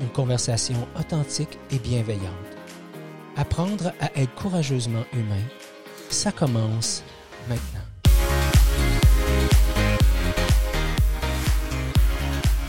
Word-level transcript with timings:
une 0.00 0.08
conversation 0.08 0.76
authentique 0.98 1.58
et 1.70 1.78
bienveillante. 1.78 2.32
Apprendre 3.36 3.92
à 4.00 4.10
être 4.18 4.34
courageusement 4.34 5.04
humain, 5.12 5.42
ça 6.10 6.32
commence 6.32 7.02
maintenant. 7.48 7.80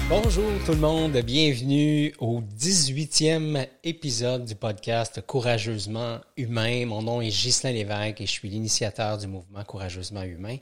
Bonjour 0.10 0.50
tout 0.66 0.72
le 0.72 0.78
monde, 0.78 1.18
bienvenue 1.18 2.14
au 2.20 2.42
18e 2.42 3.68
épisode 3.84 4.46
du 4.46 4.56
podcast 4.56 5.22
Courageusement 5.26 6.20
Humain. 6.38 6.86
Mon 6.86 7.02
nom 7.02 7.20
est 7.20 7.28
Ghislain 7.28 7.74
Lévesque 7.74 8.22
et 8.22 8.26
je 8.26 8.32
suis 8.32 8.48
l'initiateur 8.48 9.18
du 9.18 9.28
mouvement 9.28 9.66
Courageusement 9.66 10.24
Humain. 10.24 10.58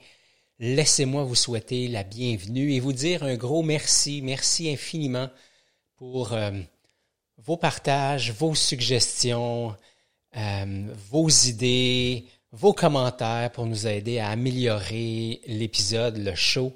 Laissez-moi 0.57 1.23
vous 1.25 1.35
souhaiter 1.35 1.87
la 1.87 2.03
bienvenue 2.03 2.73
et 2.73 2.79
vous 2.79 2.93
dire 2.93 3.21
un 3.21 3.35
gros 3.35 3.61
merci, 3.61 4.21
merci 4.23 4.71
infiniment 4.71 5.29
pour 5.98 6.34
euh, 6.34 6.52
vos 7.38 7.58
partages, 7.58 8.31
vos 8.31 8.55
suggestions, 8.55 9.76
euh, 10.35 10.93
vos 11.10 11.29
idées, 11.29 12.26
vos 12.52 12.74
commentaires 12.74 13.52
pour 13.52 13.65
nous 13.65 13.87
aider 13.87 14.20
à 14.20 14.29
améliorer 14.29 15.41
l'épisode, 15.48 16.18
le 16.18 16.35
show. 16.35 16.76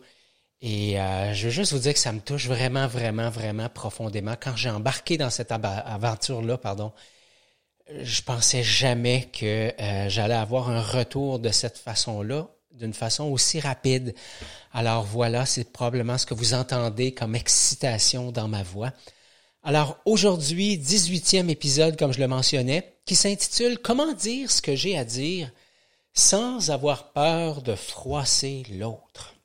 Et 0.62 1.00
euh, 1.00 1.34
je 1.34 1.46
veux 1.46 1.52
juste 1.52 1.72
vous 1.74 1.80
dire 1.80 1.94
que 1.94 2.00
ça 2.00 2.12
me 2.12 2.20
touche 2.20 2.48
vraiment, 2.48 2.88
vraiment, 2.88 3.30
vraiment 3.30 3.70
profondément. 3.70 4.36
Quand 4.40 4.56
j'ai 4.56 4.70
embarqué 4.70 5.18
dans 5.18 5.30
cette 5.30 5.52
aventure-là, 5.52 6.58
pardon, 6.58 6.92
je 8.02 8.22
pensais 8.22 8.62
jamais 8.62 9.30
que 9.32 9.74
j'allais 10.10 10.36
avoir 10.36 10.70
un 10.70 10.82
retour 10.82 11.40
de 11.40 11.50
cette 11.50 11.78
façon-là, 11.78 12.48
d'une 12.80 12.94
façon 12.94 13.26
aussi 13.26 13.60
rapide. 13.60 14.16
Alors 14.74 15.04
voilà, 15.04 15.46
c'est 15.46 15.72
probablement 15.72 16.18
ce 16.18 16.26
que 16.26 16.34
vous 16.34 16.54
entendez 16.54 17.14
comme 17.14 17.36
excitation 17.36 18.32
dans 18.32 18.48
ma 18.48 18.64
voix. 18.64 18.92
Alors 19.64 19.98
aujourd'hui, 20.06 20.78
18e 20.78 21.50
épisode, 21.50 21.98
comme 21.98 22.14
je 22.14 22.20
le 22.20 22.28
mentionnais, 22.28 22.94
qui 23.06 23.16
s'intitule 23.16 23.80
Comment 23.80 24.14
dire 24.14 24.50
ce 24.50 24.62
que 24.62 24.76
j'ai 24.76 24.98
à 24.98 25.06
dire 25.06 25.52
sans 26.14 26.72
avoir 26.72 27.12
peur 27.12 27.62
de 27.62 27.76
froisser 27.76 28.64
l'autre. 28.72 29.36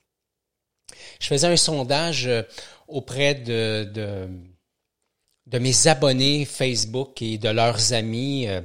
Je 1.21 1.27
faisais 1.27 1.47
un 1.47 1.57
sondage 1.57 2.27
euh, 2.27 2.43
auprès 2.89 3.35
de, 3.35 3.89
de, 3.93 4.29
de 5.47 5.59
mes 5.59 5.87
abonnés 5.87 6.45
Facebook 6.45 7.21
et 7.23 7.39
de 7.39 7.49
leurs 7.49 7.93
amis 7.93 8.49
euh, 8.49 8.61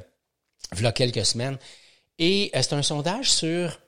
il 0.77 0.83
y 0.83 0.85
a 0.85 0.91
quelques 0.91 1.25
semaines. 1.25 1.57
Et 2.17 2.51
euh, 2.55 2.61
c'est 2.61 2.73
un 2.73 2.81
sondage 2.81 3.31
sur 3.31 3.79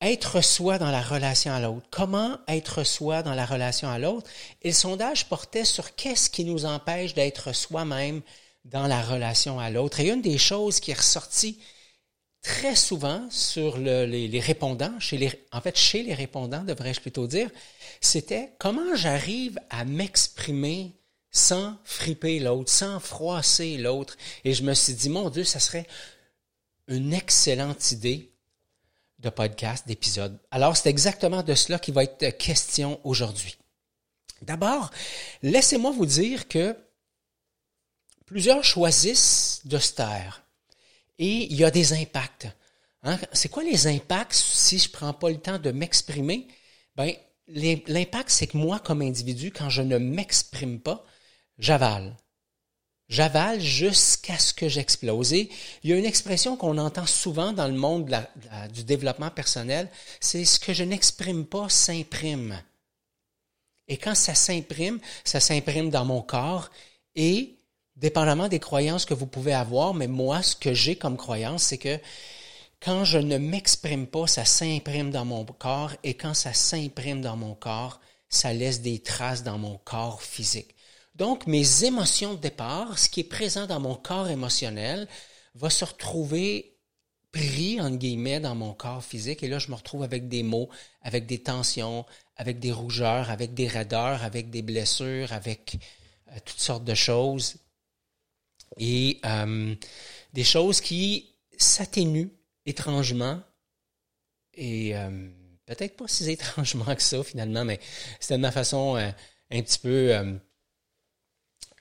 être 0.00 0.40
soi 0.40 0.78
dans 0.78 0.90
la 0.90 1.02
relation 1.02 1.52
à 1.52 1.60
l'autre. 1.60 1.86
Comment 1.90 2.38
être 2.48 2.84
soi 2.84 3.22
dans 3.22 3.34
la 3.34 3.44
relation 3.44 3.88
à 3.88 3.98
l'autre? 3.98 4.30
Et 4.62 4.68
le 4.68 4.74
sondage 4.74 5.26
portait 5.26 5.64
sur 5.64 5.94
qu'est-ce 5.94 6.30
qui 6.30 6.44
nous 6.44 6.64
empêche 6.64 7.14
d'être 7.14 7.54
soi-même 7.54 8.22
dans 8.64 8.86
la 8.86 9.02
relation 9.02 9.60
à 9.60 9.70
l'autre. 9.70 10.00
Et 10.00 10.08
une 10.08 10.22
des 10.22 10.38
choses 10.38 10.80
qui 10.80 10.90
est 10.90 10.98
ressortie 10.98 11.58
très 12.42 12.76
souvent 12.76 13.28
sur 13.30 13.76
les, 13.76 14.40
répondants, 14.40 14.98
chez 14.98 15.18
les, 15.18 15.30
en 15.52 15.60
fait 15.60 15.76
chez 15.76 16.02
les 16.02 16.14
répondants, 16.14 16.64
devrais-je 16.64 17.00
plutôt 17.00 17.26
dire, 17.26 17.50
c'était 18.00 18.54
comment 18.58 18.94
j'arrive 18.94 19.58
à 19.68 19.84
m'exprimer 19.84 20.92
sans 21.30 21.76
friper 21.84 22.40
l'autre, 22.40 22.72
sans 22.72 22.98
froisser 23.00 23.76
l'autre? 23.76 24.16
Et 24.44 24.54
je 24.54 24.62
me 24.62 24.72
suis 24.72 24.94
dit, 24.94 25.10
mon 25.10 25.28
Dieu, 25.28 25.44
ça 25.44 25.60
serait 25.60 25.86
une 26.88 27.12
excellente 27.12 27.92
idée 27.92 28.30
de 29.20 29.30
podcast, 29.30 29.86
d'épisodes. 29.86 30.38
Alors, 30.50 30.76
c'est 30.76 30.88
exactement 30.88 31.42
de 31.42 31.54
cela 31.54 31.78
qui 31.78 31.92
va 31.92 32.04
être 32.04 32.36
question 32.38 33.00
aujourd'hui. 33.04 33.56
D'abord, 34.42 34.90
laissez-moi 35.42 35.90
vous 35.90 36.06
dire 36.06 36.48
que 36.48 36.74
plusieurs 38.26 38.64
choisissent 38.64 39.60
de 39.64 39.78
se 39.78 39.92
taire 39.92 40.42
et 41.18 41.44
il 41.44 41.54
y 41.54 41.64
a 41.64 41.70
des 41.70 41.92
impacts. 41.92 42.48
Hein? 43.02 43.18
C'est 43.32 43.50
quoi 43.50 43.62
les 43.62 43.86
impacts 43.86 44.34
si 44.34 44.78
je 44.78 44.90
prends 44.90 45.12
pas 45.12 45.28
le 45.28 45.38
temps 45.38 45.58
de 45.58 45.70
m'exprimer? 45.70 46.48
Ben, 46.96 47.12
l'impact, 47.48 48.30
c'est 48.30 48.46
que 48.46 48.56
moi, 48.56 48.78
comme 48.78 49.02
individu, 49.02 49.50
quand 49.50 49.68
je 49.68 49.82
ne 49.82 49.98
m'exprime 49.98 50.80
pas, 50.80 51.04
j'avale 51.58 52.16
j'avale 53.10 53.60
jusqu'à 53.60 54.38
ce 54.38 54.54
que 54.54 54.68
j'explose. 54.68 55.34
Et 55.34 55.50
il 55.82 55.90
y 55.90 55.92
a 55.92 55.96
une 55.96 56.06
expression 56.06 56.56
qu'on 56.56 56.78
entend 56.78 57.06
souvent 57.06 57.52
dans 57.52 57.66
le 57.66 57.74
monde 57.74 58.10
du 58.72 58.84
développement 58.84 59.30
personnel, 59.30 59.90
c'est 60.20 60.46
ce 60.46 60.58
que 60.58 60.72
je 60.72 60.84
n'exprime 60.84 61.44
pas 61.44 61.68
s'imprime. 61.68 62.62
Et 63.88 63.98
quand 63.98 64.14
ça 64.14 64.34
s'imprime, 64.34 65.00
ça 65.24 65.40
s'imprime 65.40 65.90
dans 65.90 66.04
mon 66.04 66.22
corps 66.22 66.70
et, 67.16 67.56
dépendamment 67.96 68.48
des 68.48 68.60
croyances 68.60 69.04
que 69.04 69.14
vous 69.14 69.26
pouvez 69.26 69.52
avoir, 69.52 69.92
mais 69.92 70.06
moi, 70.06 70.40
ce 70.42 70.54
que 70.54 70.72
j'ai 70.72 70.94
comme 70.94 71.16
croyance, 71.16 71.64
c'est 71.64 71.78
que 71.78 71.98
quand 72.80 73.04
je 73.04 73.18
ne 73.18 73.36
m'exprime 73.36 74.06
pas, 74.06 74.28
ça 74.28 74.44
s'imprime 74.44 75.10
dans 75.10 75.24
mon 75.24 75.44
corps 75.44 75.92
et 76.04 76.14
quand 76.14 76.32
ça 76.32 76.54
s'imprime 76.54 77.20
dans 77.20 77.36
mon 77.36 77.54
corps, 77.54 78.00
ça 78.28 78.52
laisse 78.52 78.80
des 78.80 79.00
traces 79.00 79.42
dans 79.42 79.58
mon 79.58 79.76
corps 79.78 80.22
physique. 80.22 80.74
Donc, 81.20 81.46
mes 81.46 81.84
émotions 81.84 82.32
de 82.32 82.40
départ, 82.40 82.98
ce 82.98 83.10
qui 83.10 83.20
est 83.20 83.24
présent 83.24 83.66
dans 83.66 83.78
mon 83.78 83.94
corps 83.94 84.30
émotionnel, 84.30 85.06
va 85.54 85.68
se 85.68 85.84
retrouver 85.84 86.78
pris, 87.30 87.78
entre 87.78 87.98
guillemets, 87.98 88.40
dans 88.40 88.54
mon 88.54 88.72
corps 88.72 89.04
physique. 89.04 89.42
Et 89.42 89.48
là, 89.48 89.58
je 89.58 89.68
me 89.68 89.74
retrouve 89.74 90.02
avec 90.02 90.28
des 90.28 90.42
maux, 90.42 90.70
avec 91.02 91.26
des 91.26 91.42
tensions, 91.42 92.06
avec 92.36 92.58
des 92.58 92.72
rougeurs, 92.72 93.28
avec 93.28 93.52
des 93.52 93.68
raideurs, 93.68 94.24
avec 94.24 94.48
des 94.48 94.62
blessures, 94.62 95.30
avec 95.34 95.76
euh, 96.28 96.38
toutes 96.42 96.58
sortes 96.58 96.84
de 96.84 96.94
choses. 96.94 97.56
Et 98.78 99.20
euh, 99.26 99.74
des 100.32 100.44
choses 100.44 100.80
qui 100.80 101.36
s'atténuent 101.58 102.30
étrangement 102.64 103.42
et 104.54 104.96
euh, 104.96 105.28
peut-être 105.66 105.98
pas 105.98 106.08
si 106.08 106.30
étrangement 106.30 106.94
que 106.94 107.02
ça 107.02 107.22
finalement, 107.22 107.66
mais 107.66 107.78
c'était 108.20 108.38
de 108.38 108.40
ma 108.40 108.52
façon 108.52 108.96
un 108.96 109.62
petit 109.62 109.78
peu 109.80 110.40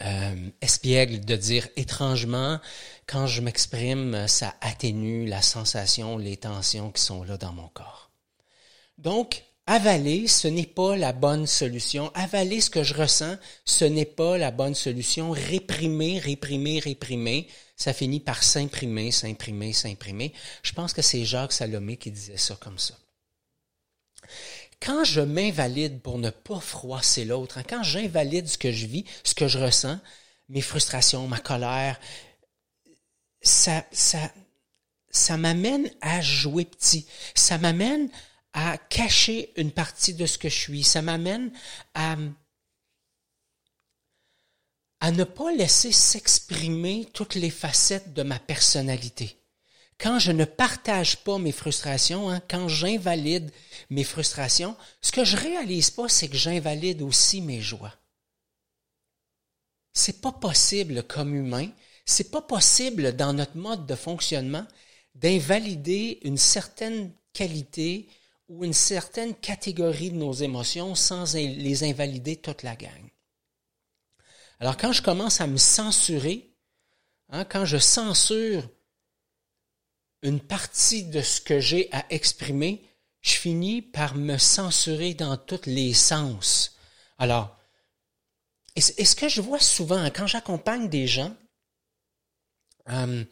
euh, 0.02 0.50
espiègle 0.62 1.26
de 1.26 1.36
dire 1.36 1.68
étrangement, 1.76 2.60
quand 3.06 3.28
je 3.28 3.42
m'exprime, 3.42 4.28
ça 4.28 4.56
atténue 4.62 5.26
la 5.26 5.42
sensation, 5.42 6.18
les 6.18 6.38
tensions 6.38 6.92
qui 6.92 7.02
sont 7.02 7.24
là 7.24 7.38
dans 7.38 7.52
mon 7.52 7.68
corps. 7.70 8.10
Donc, 8.98 9.44
avaler, 9.66 10.28
ce 10.28 10.48
n'est 10.48 10.66
pas 10.66 10.96
la 10.96 11.14
bonne 11.14 11.48
solution. 11.48 12.12
Avaler 12.16 12.62
ce 12.62 12.70
que 12.70 12.84
je 12.84 12.94
ressens, 12.94 13.36
ce 13.66 13.86
n'est 13.86 14.06
pas 14.06 14.38
la 14.38 14.52
bonne 14.52 14.76
solution. 14.76 15.32
Réprimer, 15.32 16.20
réprimer, 16.20 16.80
réprimer, 16.80 17.48
ça 17.76 17.94
finit 17.94 18.20
par 18.20 18.44
s'imprimer, 18.44 19.12
s'imprimer, 19.12 19.74
s'imprimer. 19.74 20.34
Je 20.64 20.74
pense 20.74 20.94
que 20.94 21.02
c'est 21.02 21.24
Jacques 21.24 21.54
Salomé 21.54 21.98
qui 21.98 22.12
disait 22.12 22.38
ça 22.38 22.58
comme 22.60 22.80
ça. 22.80 22.96
Quand 24.82 25.04
je 25.04 25.22
m'invalide 25.22 26.02
pour 26.02 26.18
ne 26.18 26.30
pas 26.30 26.60
froisser 26.60 27.26
l'autre, 27.26 27.58
hein, 27.58 27.64
quand 27.68 27.84
j'invalide 27.84 28.48
ce 28.48 28.58
que 28.58 28.72
je 28.72 28.86
vis, 28.86 29.06
ce 29.24 29.36
que 29.36 29.48
je 29.48 29.60
ressens, 29.60 30.00
mes 30.48 30.62
frustrations, 30.62 31.28
ma 31.28 31.40
colère, 31.40 32.00
ça, 33.42 33.86
ça, 33.92 34.32
ça 35.10 35.38
m'amène 35.38 35.92
à 36.02 36.22
jouer 36.22 36.66
petit. 36.66 37.06
Ça 37.36 37.58
m'amène 37.58 38.10
à 38.54 38.78
cacher 38.78 39.52
une 39.58 39.72
partie 39.72 40.14
de 40.14 40.26
ce 40.26 40.38
que 40.38 40.50
je 40.50 40.58
suis. 40.58 40.84
Ça 40.84 41.02
m'amène 41.02 41.52
à, 41.94 42.16
à 45.02 45.12
ne 45.12 45.24
pas 45.24 45.52
laisser 45.54 45.92
s'exprimer 45.92 47.08
toutes 47.14 47.36
les 47.36 47.50
facettes 47.50 48.14
de 48.14 48.24
ma 48.24 48.40
personnalité 48.40 49.36
quand 50.00 50.18
je 50.18 50.32
ne 50.32 50.46
partage 50.46 51.18
pas 51.18 51.38
mes 51.38 51.52
frustrations, 51.52 52.30
hein, 52.30 52.42
quand 52.50 52.68
j'invalide 52.70 53.52
mes 53.90 54.06
frustrations, 54.06 54.76
ce 55.02 55.12
que 55.12 55.26
je 55.26 55.36
réalise 55.36 55.90
pas, 55.90 56.08
c'est 56.08 56.30
que 56.30 56.38
j'invalide 56.38 57.02
aussi 57.02 57.42
mes 57.42 57.60
joies. 57.60 57.94
C'est 59.92 60.22
pas 60.22 60.32
possible 60.32 61.04
comme 61.04 61.36
humain, 61.36 61.70
c'est 62.06 62.32
pas 62.32 62.42
possible 62.42 63.16
dans 63.16 63.34
notre 63.34 63.58
mode 63.58 63.86
de 63.86 63.96
fonctionnement 63.96 64.66
d'invalider 65.16 66.20
une 66.24 66.38
certaine 66.38 67.12
qualité 67.34 68.08
ou 68.48 68.64
une 68.64 68.74
certaine 68.74 69.36
catégorie 69.36 70.12
de 70.12 70.16
nos 70.16 70.34
émotions 70.34 70.96
sans 70.96 71.34
les 71.36 71.84
invalider 71.84 72.38
toute 72.38 72.64
la 72.64 72.76
gang. 72.76 73.12
Alors 74.60 74.78
quand 74.78 74.94
je 74.94 75.02
commence 75.02 75.42
à 75.42 75.48
me 75.48 75.58
censurer, 75.58 76.50
hein, 77.30 77.44
quand 77.44 77.66
je 77.66 77.78
censure 77.78 78.64
une 80.22 80.40
partie 80.40 81.04
de 81.04 81.22
ce 81.22 81.42
que 81.42 81.60
j'ai 81.60 81.90
à 81.92 82.06
exprimer, 82.10 82.84
je 83.22 83.32
finis 83.32 83.82
par 83.82 84.16
me 84.16 84.38
censurer 84.38 85.14
dans 85.14 85.38
tous 85.38 85.66
les 85.66 85.94
sens. 85.94 86.76
Alors, 87.18 87.58
et 88.76 88.82
ce 88.82 89.16
que 89.16 89.28
je 89.28 89.42
vois 89.42 89.60
souvent 89.60 90.06
quand 90.06 90.28
j'accompagne 90.28 90.88
des 90.88 91.06
gens, 91.06 91.36
euh, 92.90 93.26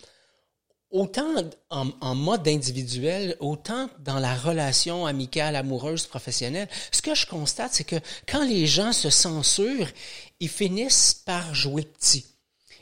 autant 0.90 1.36
en, 1.70 2.16
mode 2.16 2.48
individuel, 2.48 3.36
autant 3.40 3.90
dans 4.00 4.20
la 4.20 4.36
relation 4.36 5.06
amicale, 5.06 5.56
amoureuse, 5.56 6.08
professionnelle, 6.08 6.70
ce 6.92 7.02
que 7.02 7.16
je 7.16 7.26
constate, 7.26 7.74
c'est 7.74 7.84
que 7.84 8.00
quand 8.28 8.44
les 8.44 8.68
gens 8.68 8.94
se 8.94 9.10
censurent, 9.10 9.92
ils 10.40 10.50
finissent 10.50 11.14
par 11.14 11.54
jouer 11.54 11.84
petit. 11.84 12.26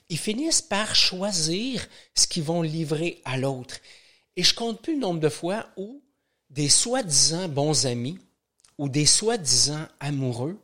Ils 0.10 0.18
finissent 0.18 0.62
par 0.62 0.96
choisir 0.96 1.88
ce 2.14 2.28
qu'ils 2.28 2.44
vont 2.44 2.62
livrer 2.62 3.22
à 3.26 3.38
l'autre. 3.38 3.78
Et 4.36 4.44
je 4.44 4.54
compte 4.54 4.82
plus 4.82 4.94
le 4.94 5.00
nombre 5.00 5.20
de 5.20 5.30
fois 5.30 5.68
où 5.78 6.02
des 6.50 6.70
soi-disant 6.70 7.50
bons 7.50 7.86
amis 7.86 8.20
ou 8.78 8.90
des 8.90 9.06
soi-disant 9.06 9.88
amoureux 10.00 10.60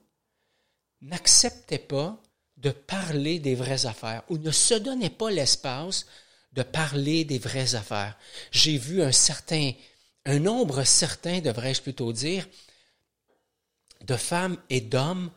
n'acceptaient 1.02 1.80
pas 1.80 2.22
de 2.58 2.70
parler 2.70 3.40
des 3.40 3.56
vraies 3.56 3.86
affaires 3.86 4.24
ou 4.30 4.38
ne 4.38 4.52
se 4.52 4.76
donnaient 4.76 5.10
pas 5.10 5.32
l'espace 5.32 6.06
de 6.54 6.64
parler 6.64 7.24
des 7.24 7.40
vraies 7.40 7.76
affaires. 7.76 8.18
J'ai 8.52 8.78
vu 8.78 9.02
un 9.02 9.12
certain, 9.12 9.72
un 10.26 10.40
nombre 10.40 10.84
certain, 10.84 11.40
devrais-je 11.40 11.82
plutôt 11.82 12.14
dire, 12.14 12.48
de 14.02 14.16
femmes 14.16 14.58
et 14.70 14.82
d'hommes 14.82 15.32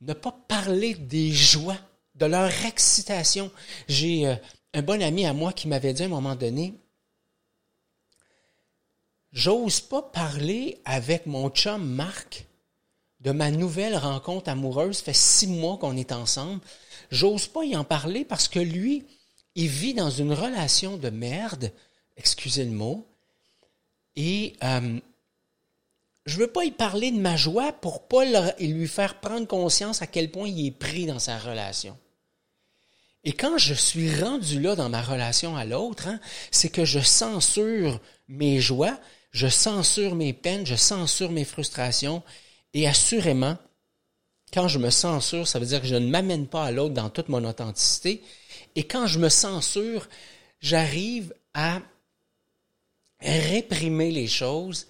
ne 0.00 0.14
pas 0.14 0.32
parler 0.48 0.94
des 0.94 1.32
joies, 1.32 1.78
de 2.20 2.26
leur 2.26 2.50
excitation. 2.66 3.50
J'ai 3.88 4.26
euh, 4.26 4.36
un 4.74 4.82
bon 4.82 5.02
ami 5.02 5.26
à 5.26 5.32
moi 5.32 5.52
qui 5.52 5.66
m'avait 5.66 5.94
dit 5.94 6.02
à 6.02 6.06
un 6.06 6.10
moment 6.10 6.36
donné, 6.36 6.74
j'ose 9.32 9.80
pas 9.80 10.02
parler 10.02 10.80
avec 10.84 11.26
mon 11.26 11.48
chum 11.48 11.82
Marc 11.82 12.46
de 13.20 13.32
ma 13.32 13.50
nouvelle 13.50 13.96
rencontre 13.96 14.50
amoureuse. 14.50 14.98
Ça 14.98 15.04
fait 15.04 15.12
six 15.14 15.46
mois 15.46 15.78
qu'on 15.78 15.96
est 15.96 16.12
ensemble. 16.12 16.60
J'ose 17.10 17.48
pas 17.48 17.64
y 17.64 17.74
en 17.74 17.84
parler 17.84 18.24
parce 18.24 18.48
que 18.48 18.60
lui, 18.60 19.04
il 19.54 19.68
vit 19.68 19.94
dans 19.94 20.10
une 20.10 20.32
relation 20.32 20.96
de 20.96 21.10
merde, 21.10 21.72
excusez 22.16 22.64
le 22.64 22.70
mot, 22.70 23.06
et 24.14 24.54
euh, 24.62 25.00
je 26.26 26.36
veux 26.36 26.46
pas 26.46 26.64
y 26.64 26.70
parler 26.70 27.10
de 27.10 27.18
ma 27.18 27.36
joie 27.36 27.72
pour 27.72 28.06
pas 28.06 28.24
lui 28.60 28.88
faire 28.88 29.20
prendre 29.20 29.46
conscience 29.46 30.02
à 30.02 30.06
quel 30.06 30.30
point 30.30 30.48
il 30.48 30.66
est 30.66 30.70
pris 30.70 31.06
dans 31.06 31.18
sa 31.18 31.38
relation. 31.38 31.96
Et 33.24 33.32
quand 33.32 33.58
je 33.58 33.74
suis 33.74 34.14
rendu 34.20 34.60
là 34.60 34.76
dans 34.76 34.88
ma 34.88 35.02
relation 35.02 35.56
à 35.56 35.64
l'autre, 35.64 36.08
hein, 36.08 36.20
c'est 36.50 36.70
que 36.70 36.84
je 36.84 37.00
censure 37.00 38.00
mes 38.28 38.60
joies, 38.60 38.98
je 39.30 39.46
censure 39.48 40.14
mes 40.14 40.32
peines, 40.32 40.66
je 40.66 40.76
censure 40.76 41.30
mes 41.30 41.44
frustrations, 41.44 42.22
et 42.72 42.88
assurément, 42.88 43.58
quand 44.52 44.68
je 44.68 44.78
me 44.78 44.90
censure, 44.90 45.46
ça 45.46 45.58
veut 45.58 45.66
dire 45.66 45.80
que 45.80 45.86
je 45.86 45.94
ne 45.94 46.08
m'amène 46.08 46.46
pas 46.46 46.64
à 46.64 46.70
l'autre 46.70 46.94
dans 46.94 47.10
toute 47.10 47.28
mon 47.28 47.44
authenticité, 47.44 48.22
et 48.74 48.84
quand 48.84 49.06
je 49.06 49.18
me 49.18 49.28
censure, 49.28 50.08
j'arrive 50.60 51.34
à 51.54 51.80
réprimer 53.20 54.10
les 54.10 54.26
choses. 54.26 54.86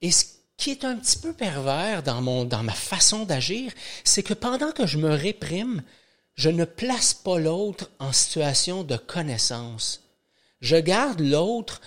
Et 0.00 0.10
ce 0.10 0.24
qui 0.56 0.70
est 0.70 0.84
un 0.84 0.96
petit 0.96 1.18
peu 1.18 1.32
pervers 1.32 2.02
dans, 2.02 2.20
ma 2.20 2.72
façon 2.72 3.24
d'agir, 3.24 3.72
c'est 4.04 4.22
que 4.22 4.34
pendant 4.34 4.72
que 4.72 4.86
je 4.86 4.98
me 4.98 5.12
réprime, 5.14 5.82
je 6.34 6.50
ne 6.50 6.64
place 6.64 7.14
pas 7.14 7.38
l'autre 7.38 7.90
en 7.98 8.12
situation 8.12 8.84
de 8.84 8.96
connaissance. 8.96 10.02
Je 10.60 10.76
garde 10.76 11.20
l'autre 11.20 11.80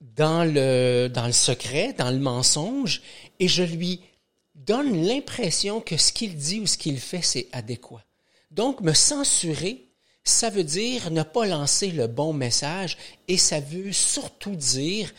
dans 0.00 0.44
le, 0.44 1.08
dans 1.08 1.26
le 1.26 1.32
secret, 1.32 1.92
dans 1.92 2.10
le 2.10 2.18
mensonge, 2.18 3.02
et 3.40 3.48
je 3.48 3.62
lui 3.62 4.00
donne 4.54 5.06
l'impression 5.06 5.80
que 5.80 5.96
ce 5.96 6.12
qu'il 6.12 6.36
dit 6.36 6.60
ou 6.60 6.66
ce 6.66 6.78
qu'il 6.78 6.98
fait, 6.98 7.22
c'est 7.22 7.48
adéquat. 7.52 8.02
Donc, 8.50 8.80
me 8.80 8.94
censurer, 8.94 9.86
ça 10.24 10.50
veut 10.50 10.64
dire 10.64 11.10
ne 11.10 11.22
pas 11.22 11.46
lancer 11.46 11.90
le 11.90 12.06
bon 12.06 12.32
message 12.32 12.96
et 13.28 13.36
ça 13.36 13.60
veut 13.60 13.92
surtout 13.92 14.56
dire 14.56 15.12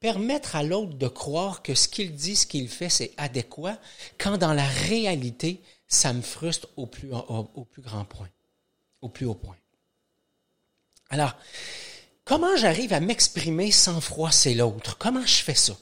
permettre 0.00 0.56
à 0.56 0.62
l'autre 0.62 0.94
de 0.94 1.08
croire 1.08 1.62
que 1.62 1.74
ce 1.74 1.88
qu'il 1.88 2.14
dit, 2.14 2.36
ce 2.36 2.46
qu'il 2.46 2.68
fait, 2.68 2.88
c'est 2.88 3.12
adéquat, 3.16 3.78
quand 4.18 4.38
dans 4.38 4.52
la 4.52 4.66
réalité, 4.66 5.60
ça 5.88 6.12
me 6.12 6.22
frustre 6.22 6.68
au 6.76 6.86
plus, 6.86 7.08
grand 7.08 8.04
point, 8.04 8.28
au 9.00 9.08
plus 9.08 9.26
haut 9.26 9.34
point. 9.34 9.56
Alors, 11.10 11.36
comment 12.24 12.56
j'arrive 12.56 12.92
à 12.92 13.00
m'exprimer 13.00 13.70
sans 13.70 14.00
froisser 14.00 14.54
l'autre? 14.54 14.98
Comment 14.98 15.24
je 15.24 15.42
fais 15.42 15.54
ça? 15.54 15.76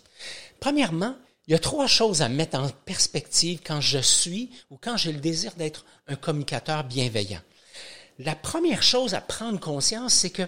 Premièrement, 0.60 1.16
il 1.46 1.52
y 1.52 1.54
a 1.54 1.58
trois 1.58 1.86
choses 1.86 2.22
à 2.22 2.28
mettre 2.28 2.58
en 2.58 2.68
perspective 2.68 3.60
quand 3.64 3.80
je 3.80 3.98
suis 3.98 4.50
ou 4.70 4.78
quand 4.80 4.96
j'ai 4.96 5.12
le 5.12 5.20
désir 5.20 5.54
d'être 5.54 5.84
un 6.06 6.16
communicateur 6.16 6.84
bienveillant 6.84 7.42
la 8.18 8.34
première 8.34 8.82
chose 8.82 9.14
à 9.14 9.20
prendre 9.20 9.60
conscience, 9.60 10.14
c'est 10.14 10.30
que 10.30 10.46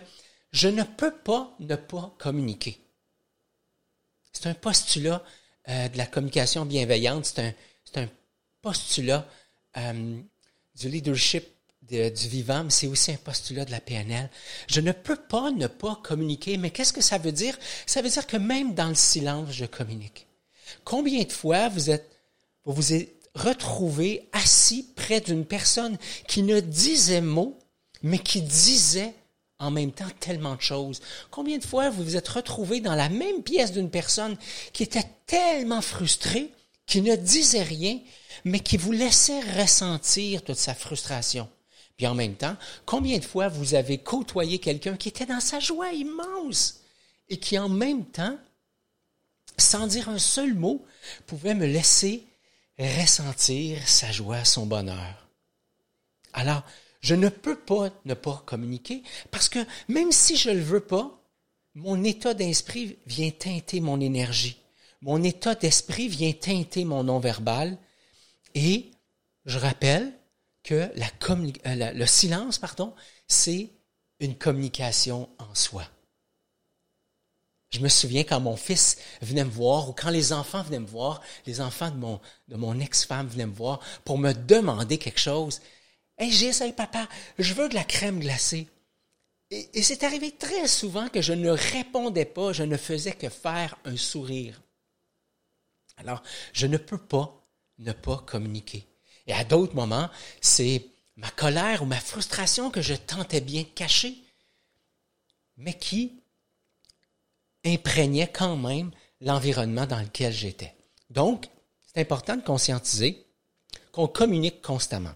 je 0.52 0.68
ne 0.68 0.82
peux 0.82 1.10
pas 1.10 1.54
ne 1.60 1.76
pas 1.76 2.14
communiquer. 2.18 2.80
C'est 4.38 4.50
un 4.50 4.54
postulat 4.54 5.22
euh, 5.70 5.88
de 5.88 5.96
la 5.96 6.04
communication 6.04 6.66
bienveillante, 6.66 7.24
c'est 7.24 7.54
un, 7.96 8.08
postulat 8.60 9.26
euh, 9.78 10.20
du 10.78 10.88
leadership 10.90 11.46
du 11.80 12.28
vivant, 12.28 12.64
mais 12.64 12.70
c'est 12.70 12.86
aussi 12.86 13.12
un 13.12 13.16
postulat 13.16 13.64
de 13.64 13.70
la 13.70 13.80
PNL. 13.80 14.28
Je 14.66 14.82
ne 14.82 14.92
peux 14.92 15.16
pas 15.16 15.50
ne 15.52 15.68
pas 15.68 15.98
communiquer, 16.04 16.58
mais 16.58 16.70
qu'est-ce 16.70 16.92
que 16.92 17.00
ça 17.00 17.16
veut 17.16 17.32
dire? 17.32 17.56
Ça 17.86 18.02
veut 18.02 18.10
dire 18.10 18.26
que 18.26 18.36
même 18.36 18.74
dans 18.74 18.90
le 18.90 18.94
silence, 18.94 19.52
je 19.52 19.64
communique. 19.64 20.26
Combien 20.84 21.22
de 21.22 21.32
fois 21.32 21.70
vous 21.70 21.88
êtes, 21.88 22.10
vous 22.66 22.74
vous 22.74 22.92
êtes 22.92 23.14
retrouvé 23.34 24.28
assis 24.32 24.86
près 24.96 25.22
d'une 25.22 25.46
personne 25.46 25.96
qui 26.28 26.42
ne 26.42 26.60
disait 26.60 27.22
mot, 27.22 27.58
mais 28.02 28.18
qui 28.18 28.42
disait 28.42 29.14
en 29.58 29.70
même 29.70 29.92
temps 29.92 30.10
tellement 30.20 30.54
de 30.54 30.60
choses. 30.60 31.00
Combien 31.30 31.58
de 31.58 31.64
fois 31.64 31.90
vous 31.90 32.04
vous 32.04 32.16
êtes 32.16 32.28
retrouvé 32.28 32.80
dans 32.80 32.94
la 32.94 33.08
même 33.08 33.42
pièce 33.42 33.72
d'une 33.72 33.90
personne 33.90 34.36
qui 34.72 34.82
était 34.82 35.08
tellement 35.26 35.80
frustrée, 35.80 36.52
qui 36.86 37.00
ne 37.00 37.16
disait 37.16 37.62
rien, 37.62 37.98
mais 38.44 38.60
qui 38.60 38.76
vous 38.76 38.92
laissait 38.92 39.40
ressentir 39.60 40.42
toute 40.42 40.58
sa 40.58 40.74
frustration? 40.74 41.48
Puis 41.96 42.06
en 42.06 42.14
même 42.14 42.34
temps, 42.34 42.56
combien 42.84 43.18
de 43.18 43.24
fois 43.24 43.48
vous 43.48 43.74
avez 43.74 43.98
côtoyé 43.98 44.58
quelqu'un 44.58 44.96
qui 44.96 45.08
était 45.08 45.26
dans 45.26 45.40
sa 45.40 45.60
joie 45.60 45.92
immense 45.92 46.80
et 47.28 47.38
qui 47.38 47.58
en 47.58 47.70
même 47.70 48.04
temps, 48.04 48.38
sans 49.56 49.86
dire 49.86 50.10
un 50.10 50.18
seul 50.18 50.54
mot, 50.54 50.84
pouvait 51.26 51.54
me 51.54 51.66
laisser 51.66 52.26
ressentir 52.78 53.88
sa 53.88 54.12
joie, 54.12 54.44
son 54.44 54.66
bonheur? 54.66 55.28
Alors, 56.34 56.62
je 57.06 57.14
ne 57.14 57.28
peux 57.28 57.54
pas 57.56 57.90
ne 58.04 58.14
pas 58.14 58.42
communiquer 58.46 59.04
parce 59.30 59.48
que 59.48 59.60
même 59.86 60.10
si 60.10 60.36
je 60.36 60.50
ne 60.50 60.56
le 60.56 60.62
veux 60.62 60.80
pas, 60.80 61.22
mon 61.74 62.02
état 62.02 62.34
d'esprit 62.34 62.98
vient 63.06 63.30
teinter 63.30 63.78
mon 63.78 64.00
énergie. 64.00 64.60
Mon 65.02 65.22
état 65.22 65.54
d'esprit 65.54 66.08
vient 66.08 66.32
teinter 66.32 66.84
mon 66.84 67.04
non-verbal. 67.04 67.78
Et 68.56 68.90
je 69.44 69.56
rappelle 69.56 70.12
que 70.64 70.74
euh, 70.74 71.92
le 71.92 72.06
silence, 72.06 72.58
pardon, 72.58 72.92
c'est 73.28 73.70
une 74.18 74.34
communication 74.34 75.28
en 75.38 75.54
soi. 75.54 75.84
Je 77.70 77.78
me 77.78 77.88
souviens 77.88 78.24
quand 78.24 78.40
mon 78.40 78.56
fils 78.56 78.98
venait 79.22 79.44
me 79.44 79.50
voir 79.50 79.88
ou 79.88 79.92
quand 79.92 80.10
les 80.10 80.32
enfants 80.32 80.64
venaient 80.64 80.80
me 80.80 80.86
voir, 80.86 81.20
les 81.46 81.60
enfants 81.60 81.92
de 82.48 82.56
mon 82.56 82.80
ex-femme 82.80 83.28
venaient 83.28 83.46
me 83.46 83.54
voir 83.54 83.78
pour 84.04 84.18
me 84.18 84.32
demander 84.32 84.98
quelque 84.98 85.20
chose. 85.20 85.60
Hey, 86.18 86.30
j'essaye, 86.30 86.72
papa, 86.72 87.08
je 87.38 87.54
veux 87.54 87.68
de 87.68 87.74
la 87.74 87.84
crème 87.84 88.20
glacée. 88.20 88.68
Et, 89.50 89.68
et 89.74 89.82
c'est 89.82 90.02
arrivé 90.02 90.32
très 90.32 90.66
souvent 90.66 91.08
que 91.08 91.22
je 91.22 91.32
ne 91.32 91.50
répondais 91.50 92.24
pas, 92.24 92.52
je 92.52 92.62
ne 92.62 92.76
faisais 92.76 93.12
que 93.12 93.28
faire 93.28 93.76
un 93.84 93.96
sourire. 93.96 94.60
Alors, 95.98 96.22
je 96.52 96.66
ne 96.66 96.76
peux 96.78 96.98
pas 96.98 97.46
ne 97.78 97.92
pas 97.92 98.18
communiquer. 98.26 98.86
Et 99.26 99.32
à 99.32 99.44
d'autres 99.44 99.74
moments, 99.74 100.08
c'est 100.40 100.86
ma 101.16 101.30
colère 101.30 101.82
ou 101.82 101.86
ma 101.86 102.00
frustration 102.00 102.70
que 102.70 102.82
je 102.82 102.94
tentais 102.94 103.40
bien 103.40 103.64
cacher, 103.64 104.16
mais 105.56 105.74
qui 105.74 106.12
imprégnait 107.64 108.30
quand 108.30 108.56
même 108.56 108.90
l'environnement 109.20 109.86
dans 109.86 110.00
lequel 110.00 110.32
j'étais. 110.32 110.74
Donc, 111.10 111.48
c'est 111.82 112.00
important 112.00 112.36
de 112.36 112.42
conscientiser 112.42 113.26
qu'on 113.92 114.08
communique 114.08 114.62
constamment. 114.62 115.14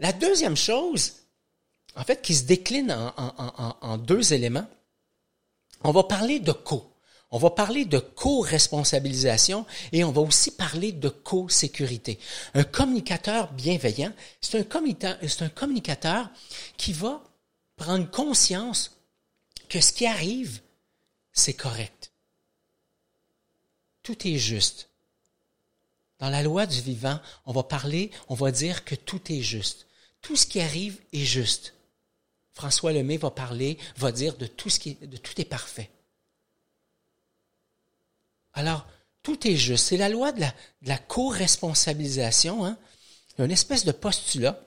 La 0.00 0.12
deuxième 0.12 0.56
chose, 0.56 1.12
en 1.96 2.04
fait, 2.04 2.22
qui 2.22 2.34
se 2.34 2.44
décline 2.44 2.90
en, 2.92 3.98
deux 3.98 4.32
éléments, 4.32 4.66
on 5.82 5.92
va 5.92 6.04
parler 6.04 6.40
de 6.40 6.52
co. 6.52 6.90
On 7.30 7.38
va 7.38 7.50
parler 7.50 7.84
de 7.84 7.98
co-responsabilisation 7.98 9.66
et 9.92 10.04
on 10.04 10.12
va 10.12 10.20
aussi 10.20 10.52
parler 10.52 10.92
de 10.92 11.08
co-sécurité. 11.08 12.18
Un 12.54 12.62
communicateur 12.62 13.52
bienveillant, 13.52 14.12
c'est 14.40 14.58
un, 14.58 15.48
communicateur 15.48 16.30
qui 16.76 16.92
va 16.92 17.22
prendre 17.76 18.08
conscience 18.08 18.98
que 19.68 19.80
ce 19.80 19.92
qui 19.92 20.06
arrive, 20.06 20.60
c'est 21.32 21.54
correct. 21.54 22.12
Tout 24.04 24.28
est 24.28 24.38
juste. 24.38 24.90
Dans 26.24 26.30
la 26.30 26.42
loi 26.42 26.64
du 26.64 26.80
vivant, 26.80 27.20
on 27.44 27.52
va 27.52 27.64
parler, 27.64 28.10
on 28.30 28.34
va 28.34 28.50
dire 28.50 28.86
que 28.86 28.94
tout 28.94 29.20
est 29.30 29.42
juste. 29.42 29.86
Tout 30.22 30.36
ce 30.36 30.46
qui 30.46 30.58
arrive 30.58 30.98
est 31.12 31.26
juste. 31.26 31.74
François 32.54 32.94
Lemay 32.94 33.18
va 33.18 33.30
parler, 33.30 33.76
va 33.98 34.10
dire 34.10 34.34
de 34.38 34.46
tout 34.46 34.70
ce 34.70 34.78
qui 34.78 34.96
est, 35.02 35.06
de 35.06 35.18
tout 35.18 35.38
est 35.38 35.44
parfait. 35.44 35.90
Alors, 38.54 38.86
tout 39.22 39.46
est 39.46 39.58
juste. 39.58 39.84
C'est 39.84 39.98
la 39.98 40.08
loi 40.08 40.32
de 40.32 40.42
la, 40.80 40.96
co-responsabilisation. 40.96 42.64
Hein? 42.64 42.78
Une 43.36 43.50
espèce 43.50 43.84
de 43.84 43.92
postulat. 43.92 44.58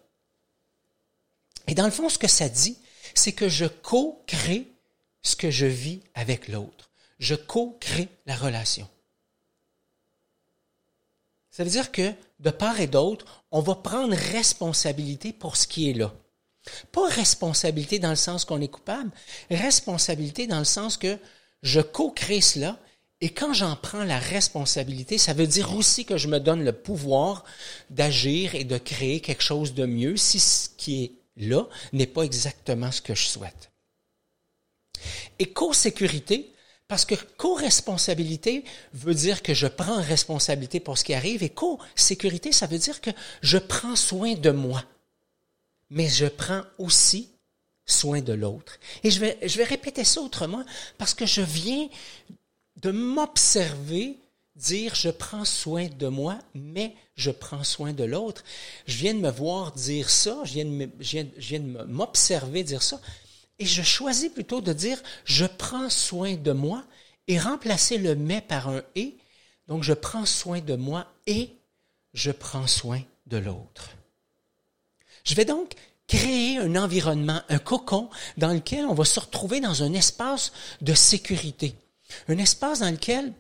Et 1.66 1.74
dans 1.74 1.86
le 1.86 1.92
fond, 1.92 2.08
ce 2.08 2.20
que 2.20 2.28
ça 2.28 2.50
dit, 2.50 2.78
c'est 3.16 3.34
que 3.34 3.50
je 3.50 3.66
co-crée 3.66 4.72
ce 5.24 5.36
que 5.36 5.50
je 5.50 5.66
vis 5.66 6.04
avec 6.14 6.50
l'autre. 6.50 6.92
Je 7.18 7.34
co-crée 7.34 8.10
la 8.28 8.36
relation. 8.36 8.88
Ça 11.58 11.64
veut 11.64 11.72
dire 11.72 11.92
que, 11.92 12.14
de 12.40 12.52
part 12.52 12.80
et 12.82 12.86
d'autre, 12.86 13.44
on 13.50 13.62
va 13.62 13.74
prendre 13.74 14.14
responsabilité 14.14 15.34
pour 15.34 15.58
ce 15.58 15.66
qui 15.66 15.90
est 15.90 15.94
là. 15.94 16.14
Pas 16.92 17.08
responsabilité 17.08 17.98
dans 17.98 18.12
le 18.12 18.16
sens 18.16 18.46
qu'on 18.46 18.62
est 18.62 18.68
coupable, 18.68 19.10
responsabilité 19.50 20.46
dans 20.46 20.60
le 20.60 20.66
sens 20.66 20.98
que 20.98 21.18
je 21.64 21.82
co-crée 21.82 22.42
cela 22.42 22.78
et 23.22 23.30
quand 23.30 23.56
j'en 23.56 23.76
prends 23.76 24.04
la 24.04 24.20
responsabilité, 24.20 25.18
ça 25.18 25.34
veut 25.34 25.48
dire 25.48 25.76
aussi 25.76 26.06
que 26.06 26.16
je 26.16 26.28
me 26.28 26.40
donne 26.40 26.64
le 26.64 26.74
pouvoir 26.74 27.44
d'agir 27.90 28.54
et 28.54 28.64
de 28.64 28.78
créer 28.78 29.20
quelque 29.20 29.42
chose 29.42 29.74
de 29.74 29.88
mieux 29.88 30.16
si 30.16 30.40
ce 30.40 30.70
qui 30.78 31.06
est 31.06 31.12
là 31.38 31.68
n'est 31.92 32.06
pas 32.06 32.22
exactement 32.22 32.92
ce 32.92 33.02
que 33.02 33.16
je 33.16 33.26
souhaite. 33.26 33.72
Et 35.40 35.48
co-sécurité, 35.48 36.52
parce 36.88 37.06
que 37.06 37.16
co-responsabilité 37.38 38.64
veut 38.94 39.14
dire 39.14 39.44
que 39.44 39.54
je 39.54 39.68
prends 39.68 40.02
responsabilité 40.02 40.80
pour 40.80 40.98
ce 40.98 41.04
qui 41.04 41.14
arrive 41.14 41.44
et 41.44 41.50
co-sécurité, 41.50 42.52
ça 42.52 42.68
veut 42.68 42.78
dire 42.78 43.02
que 43.02 43.12
je 43.42 43.58
prends 43.58 43.96
soin 43.96 44.36
de 44.36 44.52
moi, 44.52 44.84
mais 45.90 46.08
je 46.08 46.26
prends 46.26 46.64
aussi 46.78 47.30
soin 47.86 48.22
de 48.22 48.34
l'autre. 48.34 48.80
Et 49.04 49.12
je 49.12 49.20
vais, 49.20 49.38
je 49.44 49.58
vais 49.58 49.64
répéter 49.64 50.04
ça 50.04 50.22
autrement 50.22 50.64
parce 50.98 51.14
que 51.14 51.26
je 51.26 51.42
viens 51.42 51.88
de 52.82 52.92
m'observer, 52.92 54.18
dire 54.56 54.96
je 54.96 55.10
prends 55.10 55.46
soin 55.46 55.88
de 55.88 56.08
moi, 56.08 56.40
mais 56.54 56.96
je 57.16 57.32
prends 57.32 57.64
soin 57.64 57.94
de 57.94 58.04
l'autre. 58.04 58.44
Je 58.86 58.98
viens 58.98 59.14
de 59.14 59.20
me 59.20 59.32
voir 59.32 59.72
dire 59.72 60.10
ça, 60.10 60.38
je 60.46 60.54
viens 60.54 60.66
de, 60.66 61.86
m'observer 61.86 62.64
dire 62.64 62.84
ça, 62.84 63.00
et 63.60 63.66
je 63.66 63.82
choisis 63.82 64.30
plutôt 64.30 64.62
de 64.62 64.74
dire 64.74 65.02
je 65.26 65.46
prends 65.46 65.90
soin 65.90 66.36
de 66.36 66.52
moi 66.52 66.84
et 67.28 67.40
remplacer 67.40 67.98
le 67.98 68.16
mais 68.16 68.42
par 68.42 68.70
un 68.70 68.82
et. 68.96 69.18
Donc 69.68 69.84
je 69.84 69.94
prends 69.94 70.26
soin 70.26 70.62
de 70.62 70.76
moi 70.76 71.08
et 71.26 71.52
je 72.14 72.32
prends 72.32 72.68
soin 72.68 73.02
de 73.26 73.38
l'autre. 73.38 73.92
Je 75.24 75.36
vais 75.36 75.46
donc 75.46 75.74
créer 76.08 76.58
un 76.58 76.76
environnement, 76.76 77.42
un 77.50 77.60
cocon 77.60 78.10
dans 78.38 78.54
lequel 78.54 78.86
on 78.86 78.94
va 78.94 79.04
se 79.04 79.20
retrouver 79.20 79.60
dans 79.60 79.84
un 79.84 79.94
espace 79.94 80.54
de 80.82 80.94
sécurité. 80.94 81.76
Un 82.30 82.38
espace 82.38 82.80
dans 82.80 82.92
lequel 82.92 83.34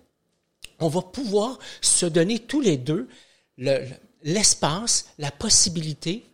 on 0.79 0.89
va 0.89 1.01
pouvoir 1.01 1.57
se 1.81 2.05
donner 2.05 2.39
tous 2.39 2.61
les 2.61 2.77
deux 2.77 3.07
l'espace, 4.23 5.07
la 5.17 5.31
possibilité 5.31 6.25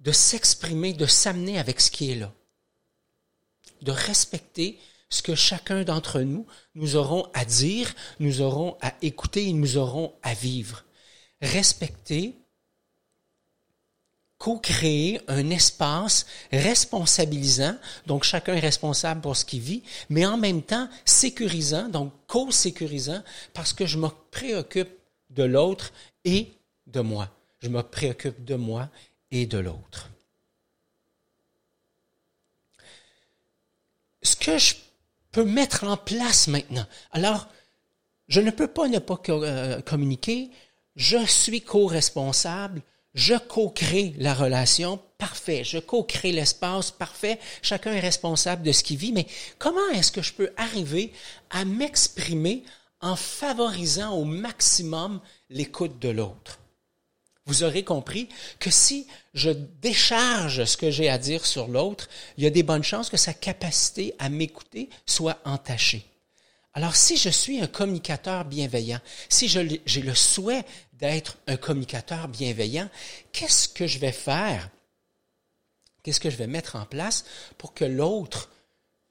de 0.00 0.12
s'exprimer, 0.12 0.92
de 0.92 1.06
s'amener 1.06 1.58
avec 1.58 1.80
ce 1.80 1.90
qui 1.90 2.12
est 2.12 2.14
là. 2.14 2.32
De 3.82 3.92
respecter 3.92 4.78
ce 5.10 5.22
que 5.22 5.34
chacun 5.34 5.84
d'entre 5.84 6.20
nous, 6.20 6.46
nous 6.74 6.96
aurons 6.96 7.28
à 7.34 7.44
dire, 7.44 7.94
nous 8.20 8.40
aurons 8.40 8.76
à 8.80 8.94
écouter 9.02 9.48
et 9.48 9.52
nous 9.52 9.76
aurons 9.76 10.12
à 10.22 10.34
vivre. 10.34 10.84
Respecter 11.40 12.34
co-créer 14.38 15.20
un 15.26 15.50
espace 15.50 16.26
responsabilisant, 16.52 17.76
donc 18.06 18.24
chacun 18.24 18.54
est 18.54 18.60
responsable 18.60 19.20
pour 19.20 19.36
ce 19.36 19.44
qu'il 19.44 19.60
vit, 19.60 19.82
mais 20.08 20.24
en 20.24 20.36
même 20.36 20.62
temps 20.62 20.88
sécurisant, 21.04 21.88
donc 21.88 22.12
co-sécurisant, 22.26 23.22
parce 23.52 23.72
que 23.72 23.84
je 23.84 23.98
me 23.98 24.08
préoccupe 24.30 24.90
de 25.30 25.42
l'autre 25.42 25.92
et 26.24 26.52
de 26.86 27.00
moi. 27.00 27.28
Je 27.60 27.68
me 27.68 27.82
préoccupe 27.82 28.44
de 28.44 28.54
moi 28.54 28.88
et 29.30 29.46
de 29.46 29.58
l'autre. 29.58 30.08
Ce 34.28 34.36
que 34.36 34.58
je 34.58 34.74
peux 35.32 35.44
mettre 35.44 35.84
en 35.84 35.96
place 35.96 36.48
maintenant, 36.48 36.84
alors, 37.12 37.48
je 38.28 38.42
ne 38.42 38.50
peux 38.50 38.66
pas 38.66 38.86
ne 38.86 38.98
pas 38.98 39.18
euh, 39.30 39.80
communiquer, 39.80 40.50
je 40.96 41.24
suis 41.24 41.62
co-responsable, 41.62 42.82
je 43.14 43.34
co-crée 43.36 44.14
la 44.18 44.34
relation, 44.34 45.00
parfait. 45.16 45.64
Je 45.64 45.78
co-crée 45.78 46.32
l'espace, 46.32 46.90
parfait. 46.90 47.38
Chacun 47.62 47.94
est 47.94 48.00
responsable 48.00 48.62
de 48.64 48.72
ce 48.72 48.82
qu'il 48.82 48.98
vit, 48.98 49.12
mais 49.12 49.26
comment 49.58 49.88
est-ce 49.94 50.12
que 50.12 50.20
je 50.20 50.34
peux 50.34 50.50
arriver 50.58 51.10
à 51.48 51.64
m'exprimer 51.64 52.64
en 53.00 53.16
favorisant 53.16 54.12
au 54.12 54.24
maximum 54.24 55.22
l'écoute 55.48 55.98
de 56.00 56.10
l'autre? 56.10 56.58
Vous 57.48 57.62
aurez 57.62 57.82
compris 57.82 58.28
que 58.58 58.70
si 58.70 59.06
je 59.32 59.48
décharge 59.48 60.66
ce 60.66 60.76
que 60.76 60.90
j'ai 60.90 61.08
à 61.08 61.16
dire 61.16 61.46
sur 61.46 61.66
l'autre, 61.66 62.06
il 62.36 62.44
y 62.44 62.46
a 62.46 62.50
des 62.50 62.62
bonnes 62.62 62.84
chances 62.84 63.08
que 63.08 63.16
sa 63.16 63.32
capacité 63.32 64.14
à 64.18 64.28
m'écouter 64.28 64.90
soit 65.06 65.38
entachée. 65.46 66.04
Alors 66.74 66.94
si 66.94 67.16
je 67.16 67.30
suis 67.30 67.58
un 67.62 67.66
communicateur 67.66 68.44
bienveillant, 68.44 69.00
si 69.30 69.48
j'ai 69.48 70.02
le 70.02 70.14
souhait 70.14 70.62
d'être 70.92 71.38
un 71.46 71.56
communicateur 71.56 72.28
bienveillant, 72.28 72.90
qu'est-ce 73.32 73.66
que 73.66 73.86
je 73.86 73.98
vais 73.98 74.12
faire? 74.12 74.68
Qu'est-ce 76.02 76.20
que 76.20 76.30
je 76.30 76.36
vais 76.36 76.46
mettre 76.46 76.76
en 76.76 76.84
place 76.84 77.24
pour 77.56 77.72
que 77.72 77.86
l'autre 77.86 78.50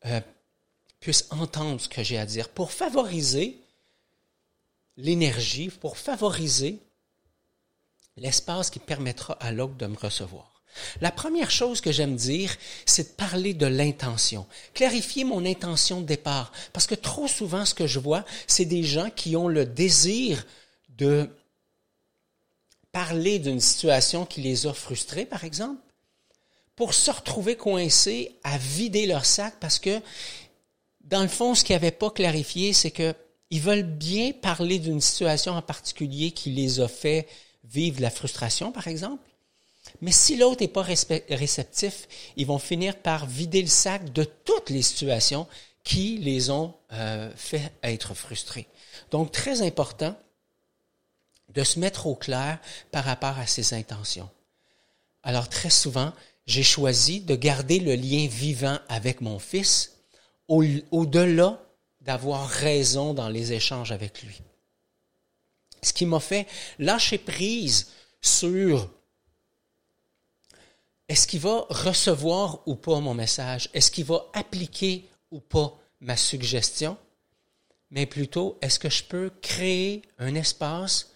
euh, 0.05 0.21
puisse 0.99 1.25
entendre 1.31 1.81
ce 1.81 1.89
que 1.89 2.03
j'ai 2.03 2.19
à 2.19 2.27
dire, 2.27 2.49
pour 2.49 2.71
favoriser 2.71 3.59
l'énergie, 4.95 5.69
pour 5.69 5.97
favoriser 5.97 6.79
l'espace 8.17 8.69
qui 8.69 8.79
permettra 8.79 9.33
à 9.39 9.51
l'autre 9.51 9.75
de 9.75 9.87
me 9.87 9.97
recevoir. 9.97 10.63
La 11.01 11.11
première 11.11 11.49
chose 11.49 11.81
que 11.81 11.91
j'aime 11.91 12.15
dire, 12.15 12.55
c'est 12.85 13.11
de 13.11 13.15
parler 13.15 13.53
de 13.53 13.65
l'intention, 13.65 14.45
clarifier 14.73 15.23
mon 15.23 15.45
intention 15.45 16.01
de 16.01 16.05
départ, 16.05 16.51
parce 16.73 16.87
que 16.87 16.95
trop 16.95 17.27
souvent, 17.27 17.65
ce 17.65 17.73
que 17.73 17.87
je 17.87 17.99
vois, 17.99 18.25
c'est 18.45 18.65
des 18.65 18.83
gens 18.83 19.09
qui 19.09 19.35
ont 19.35 19.47
le 19.47 19.65
désir 19.65 20.45
de 20.89 21.29
parler 22.91 23.39
d'une 23.39 23.59
situation 23.59 24.25
qui 24.25 24.41
les 24.41 24.67
a 24.67 24.73
frustrés, 24.73 25.25
par 25.25 25.43
exemple, 25.43 25.81
pour 26.75 26.93
se 26.93 27.11
retrouver 27.11 27.55
coincés 27.55 28.37
à 28.43 28.57
vider 28.57 29.07
leur 29.07 29.25
sac 29.25 29.55
parce 29.59 29.79
que, 29.79 29.99
dans 31.01 31.23
le 31.23 31.27
fond, 31.27 31.55
ce 31.55 31.63
qu'ils 31.63 31.75
n'avaient 31.75 31.91
pas 31.91 32.11
clarifié, 32.11 32.73
c'est 32.73 32.91
que 32.91 33.13
ils 33.49 33.61
veulent 33.61 33.83
bien 33.83 34.31
parler 34.33 34.77
d'une 34.77 35.01
situation 35.01 35.53
en 35.53 35.61
particulier 35.61 36.31
qui 36.31 36.51
les 36.51 36.79
a 36.81 36.87
fait 36.87 37.27
vivre 37.69 38.01
la 38.01 38.09
frustration, 38.09 38.71
par 38.71 38.87
exemple. 38.87 39.23
Mais 40.01 40.11
si 40.11 40.37
l'autre 40.37 40.61
n'est 40.61 40.67
pas 40.67 40.81
réceptif, 40.81 42.07
ils 42.35 42.45
vont 42.45 42.59
finir 42.59 42.97
par 42.97 43.25
vider 43.25 43.61
le 43.61 43.67
sac 43.67 44.11
de 44.11 44.23
toutes 44.23 44.69
les 44.69 44.81
situations 44.81 45.47
qui 45.83 46.17
les 46.17 46.49
ont 46.49 46.73
euh, 46.91 47.31
fait 47.35 47.71
être 47.83 48.13
frustrés. 48.13 48.67
Donc, 49.11 49.31
très 49.31 49.61
important 49.61 50.15
de 51.53 51.63
se 51.63 51.79
mettre 51.79 52.07
au 52.07 52.15
clair 52.15 52.59
par 52.91 53.05
rapport 53.05 53.37
à 53.39 53.47
ses 53.47 53.73
intentions. 53.73 54.29
Alors 55.23 55.49
très 55.49 55.69
souvent, 55.69 56.13
j'ai 56.45 56.63
choisi 56.63 57.21
de 57.21 57.35
garder 57.35 57.79
le 57.79 57.95
lien 57.95 58.27
vivant 58.27 58.77
avec 58.87 59.21
mon 59.21 59.39
fils 59.39 59.97
au-delà 60.47 61.61
d'avoir 62.01 62.47
raison 62.47 63.13
dans 63.13 63.27
les 63.27 63.51
échanges 63.51 63.91
avec 63.91 64.23
lui. 64.23 64.39
Ce 65.81 65.93
qui 65.93 66.05
m'a 66.05 66.19
fait 66.19 66.47
lâcher 66.79 67.17
prise 67.17 67.91
sur 68.21 68.89
est-ce 71.07 71.27
qu'il 71.27 71.39
va 71.39 71.65
recevoir 71.69 72.61
ou 72.65 72.75
pas 72.75 72.99
mon 72.99 73.13
message, 73.13 73.69
est-ce 73.73 73.91
qu'il 73.91 74.05
va 74.05 74.25
appliquer 74.33 75.09
ou 75.31 75.39
pas 75.39 75.77
ma 76.01 76.17
suggestion, 76.17 76.97
mais 77.91 78.05
plutôt 78.05 78.57
est-ce 78.61 78.79
que 78.79 78.89
je 78.89 79.03
peux 79.03 79.31
créer 79.41 80.01
un 80.17 80.35
espace 80.35 81.13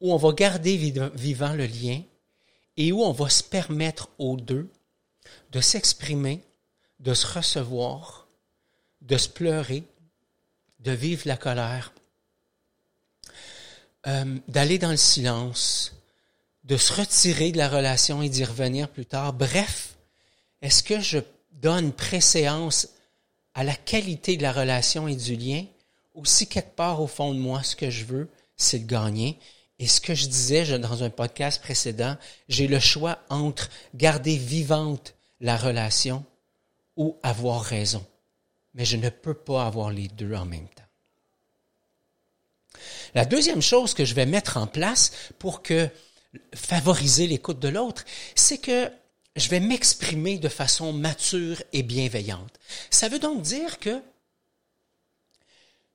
où 0.00 0.12
on 0.12 0.16
va 0.16 0.32
garder 0.32 0.76
vivant 1.14 1.52
le 1.52 1.66
lien 1.66 2.02
et 2.76 2.92
où 2.92 3.02
on 3.02 3.12
va 3.12 3.28
se 3.28 3.42
permettre 3.42 4.08
aux 4.18 4.36
deux 4.36 4.70
de 5.50 5.60
s'exprimer, 5.60 6.42
de 7.00 7.14
se 7.14 7.26
recevoir, 7.26 8.28
de 9.02 9.16
se 9.16 9.28
pleurer, 9.28 9.84
de 10.80 10.92
vivre 10.92 11.22
la 11.26 11.36
colère, 11.36 11.92
euh, 14.06 14.38
d'aller 14.48 14.78
dans 14.78 14.90
le 14.90 14.96
silence, 14.96 15.94
de 16.64 16.76
se 16.76 16.92
retirer 16.92 17.52
de 17.52 17.58
la 17.58 17.68
relation 17.68 18.22
et 18.22 18.28
d'y 18.28 18.44
revenir 18.44 18.88
plus 18.88 19.06
tard. 19.06 19.32
Bref, 19.32 19.96
est-ce 20.62 20.82
que 20.82 21.00
je 21.00 21.18
donne 21.52 21.92
préséance 21.92 22.88
à 23.54 23.64
la 23.64 23.74
qualité 23.74 24.36
de 24.36 24.42
la 24.42 24.52
relation 24.52 25.08
et 25.08 25.16
du 25.16 25.36
lien, 25.36 25.64
ou 26.14 26.24
si 26.24 26.46
quelque 26.46 26.74
part 26.74 27.00
au 27.00 27.06
fond 27.06 27.34
de 27.34 27.38
moi, 27.38 27.62
ce 27.62 27.76
que 27.76 27.90
je 27.90 28.04
veux, 28.04 28.28
c'est 28.56 28.78
le 28.78 28.86
gagner? 28.86 29.38
Et 29.78 29.86
ce 29.86 30.00
que 30.00 30.14
je 30.14 30.26
disais 30.26 30.78
dans 30.78 31.02
un 31.02 31.10
podcast 31.10 31.60
précédent, 31.60 32.16
j'ai 32.48 32.68
le 32.68 32.78
choix 32.78 33.18
entre 33.28 33.68
garder 33.94 34.36
vivante 34.36 35.14
la 35.40 35.56
relation 35.56 36.24
ou 36.96 37.18
avoir 37.22 37.62
raison. 37.62 38.04
Mais 38.74 38.84
je 38.84 38.96
ne 38.96 39.08
peux 39.08 39.34
pas 39.34 39.66
avoir 39.66 39.90
les 39.90 40.08
deux 40.08 40.34
en 40.34 40.44
même 40.44 40.68
temps. 40.68 40.83
La 43.14 43.24
deuxième 43.24 43.62
chose 43.62 43.94
que 43.94 44.04
je 44.04 44.14
vais 44.14 44.26
mettre 44.26 44.56
en 44.56 44.66
place 44.66 45.12
pour 45.38 45.62
que 45.62 45.88
favoriser 46.54 47.26
l'écoute 47.26 47.60
de 47.60 47.68
l'autre, 47.68 48.04
c'est 48.34 48.58
que 48.58 48.90
je 49.36 49.48
vais 49.48 49.60
m'exprimer 49.60 50.38
de 50.38 50.48
façon 50.48 50.92
mature 50.92 51.62
et 51.72 51.82
bienveillante. 51.82 52.58
Ça 52.90 53.08
veut 53.08 53.18
donc 53.18 53.42
dire 53.42 53.78
que 53.78 54.00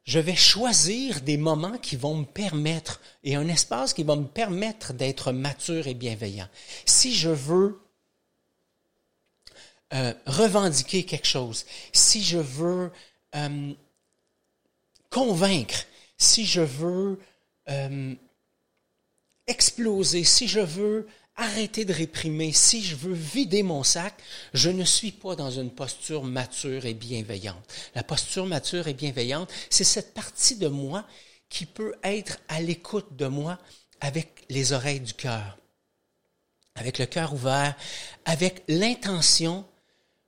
je 0.03 0.19
vais 0.19 0.36
choisir 0.36 1.21
des 1.21 1.38
moments 1.38 1.77
qui 1.77 1.95
vont 1.95 2.15
me 2.15 2.25
permettre, 2.25 3.00
et 3.24 3.36
un 3.36 3.48
espace 3.48 3.93
qui 3.93 4.03
va 4.03 4.15
me 4.15 4.25
permettre 4.25 4.93
d'être 4.93 5.31
mature 5.31 5.88
et 5.88 5.93
bienveillant. 5.93 6.48
Si 6.86 7.13
je 7.13 7.29
veux 7.29 7.79
euh, 9.93 10.13
revendiquer 10.25 11.05
quelque 11.05 11.27
chose, 11.27 11.65
si 11.93 12.24
je 12.24 12.39
veux 12.39 12.91
euh, 13.36 13.74
convaincre, 15.09 15.86
si 16.19 16.45
je 16.45 16.61
veux 16.61 17.19
euh, 17.69 18.13
exploser, 19.47 20.23
si 20.23 20.47
je 20.47 20.59
veux 20.59 21.07
arrêter 21.35 21.85
de 21.85 21.93
réprimer, 21.93 22.51
si 22.51 22.83
je 22.83 22.95
veux 22.95 23.13
vider 23.13 23.63
mon 23.63 23.83
sac, 23.83 24.13
je 24.53 24.69
ne 24.69 24.83
suis 24.83 25.13
pas 25.13 25.35
dans 25.35 25.49
une 25.49 25.71
posture 25.71 26.23
mature 26.23 26.85
et 26.85 26.93
bienveillante. 26.93 27.63
La 27.95 28.03
posture 28.03 28.45
mature 28.45 28.88
et 28.89 28.93
bienveillante, 28.93 29.49
c'est 29.69 29.85
cette 29.85 30.13
partie 30.13 30.57
de 30.57 30.67
moi 30.67 31.05
qui 31.47 31.65
peut 31.65 31.95
être 32.03 32.39
à 32.49 32.61
l'écoute 32.61 33.15
de 33.15 33.27
moi 33.27 33.57
avec 34.01 34.45
les 34.49 34.73
oreilles 34.73 34.99
du 34.99 35.13
cœur, 35.13 35.57
avec 36.75 36.99
le 36.99 37.05
cœur 37.05 37.33
ouvert, 37.33 37.75
avec 38.25 38.63
l'intention 38.67 39.65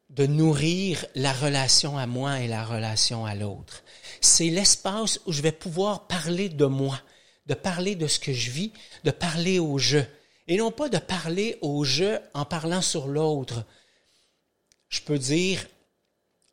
de 0.10 0.25
nourrir 0.25 1.05
la 1.15 1.31
relation 1.31 1.98
à 1.98 2.07
moi 2.07 2.39
et 2.39 2.48
la 2.48 2.65
relation 2.65 3.25
à 3.25 3.36
l'autre. 3.36 3.83
C'est 4.22 4.50
l'espace 4.50 5.20
où 5.25 5.32
je 5.32 5.42
vais 5.42 5.51
pouvoir 5.51 6.08
parler 6.08 6.48
de 6.48 6.66
moi, 6.66 7.01
de 7.48 7.54
parler 7.54 7.96
de 7.96 8.08
ce 8.08 8.20
que 8.20 8.32
je 8.32 8.51
vis, 8.51 8.72
de 9.04 9.12
parler 9.12 9.60
au 9.60 9.78
jeu, 9.78 10.06
et 10.48 10.58
non 10.58 10.72
pas 10.72 10.90
de 10.90 10.98
parler 10.98 11.58
au 11.62 11.84
jeu 11.84 12.20
en 12.34 12.46
parlant 12.46 12.82
sur 12.82 13.08
l'autre. 13.08 13.66
Je 14.90 15.01
peux 15.01 15.18
dire, 15.18 15.66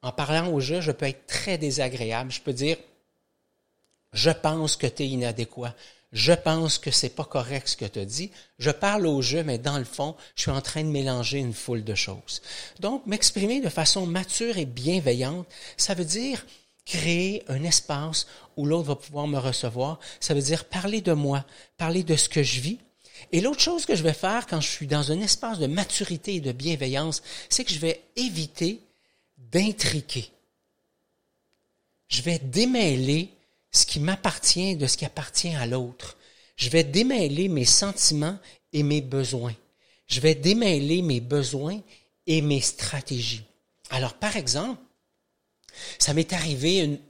en 0.03 0.13
parlant 0.13 0.51
au 0.53 0.61
jeu, 0.61 0.81
je 0.81 0.93
peux 0.93 1.07
être 1.07 1.27
très 1.27 1.59
désagréable. 1.59 2.31
Je 2.31 2.41
peux 2.41 2.53
dire, 2.53 2.77
je 4.13 4.31
pense 4.31 4.77
que 4.77 4.87
tu 4.87 5.03
es 5.03 5.09
inadéquat. 5.09 5.75
Je 6.13 6.33
pense 6.33 6.79
que 6.79 6.91
c'est 6.91 7.11
pas 7.11 7.25
correct 7.25 7.69
ce 7.69 7.77
que 7.77 7.85
tu 7.85 8.05
dit. 8.07 8.31
Je 8.59 8.71
parle 8.71 9.07
au 9.07 9.21
jeu, 9.21 9.43
mais 9.43 9.59
dans 9.59 9.79
le 9.79 9.85
fond, 9.85 10.17
je 10.37 10.43
suis 10.43 10.51
en 10.51 10.63
train 10.63 10.83
de 10.83 10.89
mélanger 10.89 11.39
une 11.39 11.53
foule 11.53 11.85
de 11.85 11.95
choses. 11.95 12.41
Donc, 12.81 13.05
m'exprimer 13.07 13.61
de 13.61 13.69
façon 13.69 14.07
mature 14.07 14.57
et 14.57 14.65
bienveillante, 14.65 15.47
ça 15.77 15.95
veut 15.95 16.07
dire 16.07 16.47
créer 16.89 17.45
un 17.49 17.63
espace 17.65 18.27
où 18.57 18.65
l'autre 18.65 18.89
va 18.89 18.97
pouvoir 18.97 19.27
me 19.27 19.39
recevoir. 19.39 20.01
Ça 20.21 20.33
veut 20.33 20.41
dire 20.41 20.65
parler 20.65 21.03
de 21.03 21.13
moi, 21.13 21.45
parler 21.77 22.03
de 22.03 22.17
ce 22.17 22.31
que 22.31 22.43
je 22.43 22.61
vis, 22.61 22.79
et 23.33 23.41
l'autre 23.41 23.61
chose 23.61 23.85
que 23.85 23.95
je 23.95 24.03
vais 24.03 24.15
faire 24.15 24.47
quand 24.47 24.61
je 24.61 24.69
suis 24.69 24.87
dans 24.87 25.13
un 25.13 25.21
espace 25.21 25.59
de 25.59 25.67
maturité 25.67 26.37
et 26.37 26.41
de 26.41 26.53
bienveillance, 26.53 27.23
c'est 27.49 27.65
que 27.65 27.73
je 27.73 27.79
vais 27.79 28.03
éviter 28.17 28.81
d'intriquer. 29.37 30.31
Je 32.09 32.23
vais 32.23 32.39
démêler 32.39 33.29
ce 33.71 33.85
qui 33.85 34.01
m'appartient 34.01 34.77
de 34.77 34.87
ce 34.87 34.97
qui 34.97 35.05
appartient 35.05 35.55
à 35.55 35.67
l'autre. 35.67 36.17
Je 36.57 36.71
vais 36.71 36.85
démêler 36.85 37.49
mes 37.49 37.67
sentiments 37.67 38.39
et 38.73 38.83
mes 38.83 39.03
besoins. 39.03 39.55
Je 40.07 40.21
vais 40.21 40.35
démêler 40.35 41.03
mes 41.03 41.21
besoins 41.21 41.81
et 42.27 42.41
mes 42.41 42.63
stratégies. 42.63 43.45
Alors, 43.91 44.15
par 44.15 44.37
exemple, 44.37 44.81
ça 45.99 46.15
m'est 46.15 46.33
arrivé 46.33 47.01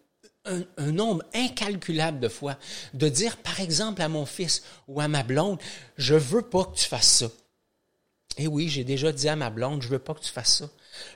un, 0.44 0.90
nombre 0.92 1.24
incalculable 1.34 2.20
de 2.20 2.28
fois 2.28 2.56
de 2.94 3.08
dire, 3.08 3.36
par 3.36 3.60
exemple, 3.60 4.00
à 4.00 4.08
mon 4.08 4.24
fils 4.24 4.62
ou 4.86 5.00
à 5.00 5.08
ma 5.08 5.22
blonde, 5.22 5.58
je 5.98 6.14
veux 6.14 6.42
pas 6.42 6.64
que 6.64 6.76
tu 6.76 6.86
fasses 6.86 7.18
ça. 7.18 7.26
Et 8.38 8.44
eh 8.44 8.46
oui, 8.46 8.68
j'ai 8.68 8.84
déjà 8.84 9.10
dit 9.10 9.28
à 9.28 9.36
ma 9.36 9.50
blonde, 9.50 9.82
je 9.82 9.88
veux 9.88 9.98
pas 9.98 10.14
que 10.14 10.20
tu 10.20 10.30
fasses 10.30 10.58
ça. 10.58 10.70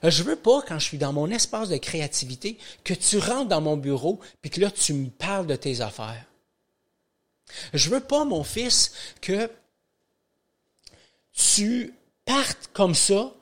Euh, 0.04 0.10
je 0.10 0.22
veux 0.22 0.36
pas, 0.36 0.60
quand 0.62 0.78
je 0.78 0.84
suis 0.84 0.98
dans 0.98 1.12
mon 1.12 1.30
espace 1.30 1.68
de 1.68 1.76
créativité, 1.76 2.58
que 2.84 2.94
tu 2.94 3.18
rentres 3.18 3.48
dans 3.48 3.60
mon 3.60 3.76
bureau 3.76 4.20
puis 4.40 4.50
que 4.50 4.60
là, 4.60 4.70
tu 4.70 4.92
me 4.92 5.08
parles 5.08 5.46
de 5.46 5.56
tes 5.56 5.80
affaires. 5.80 6.24
Je 7.74 7.90
veux 7.90 8.00
pas, 8.00 8.24
mon 8.24 8.44
fils, 8.44 8.92
que 9.20 9.50
tu 11.32 11.94
partes 12.24 12.70
comme 12.72 12.94
ça 12.94 13.32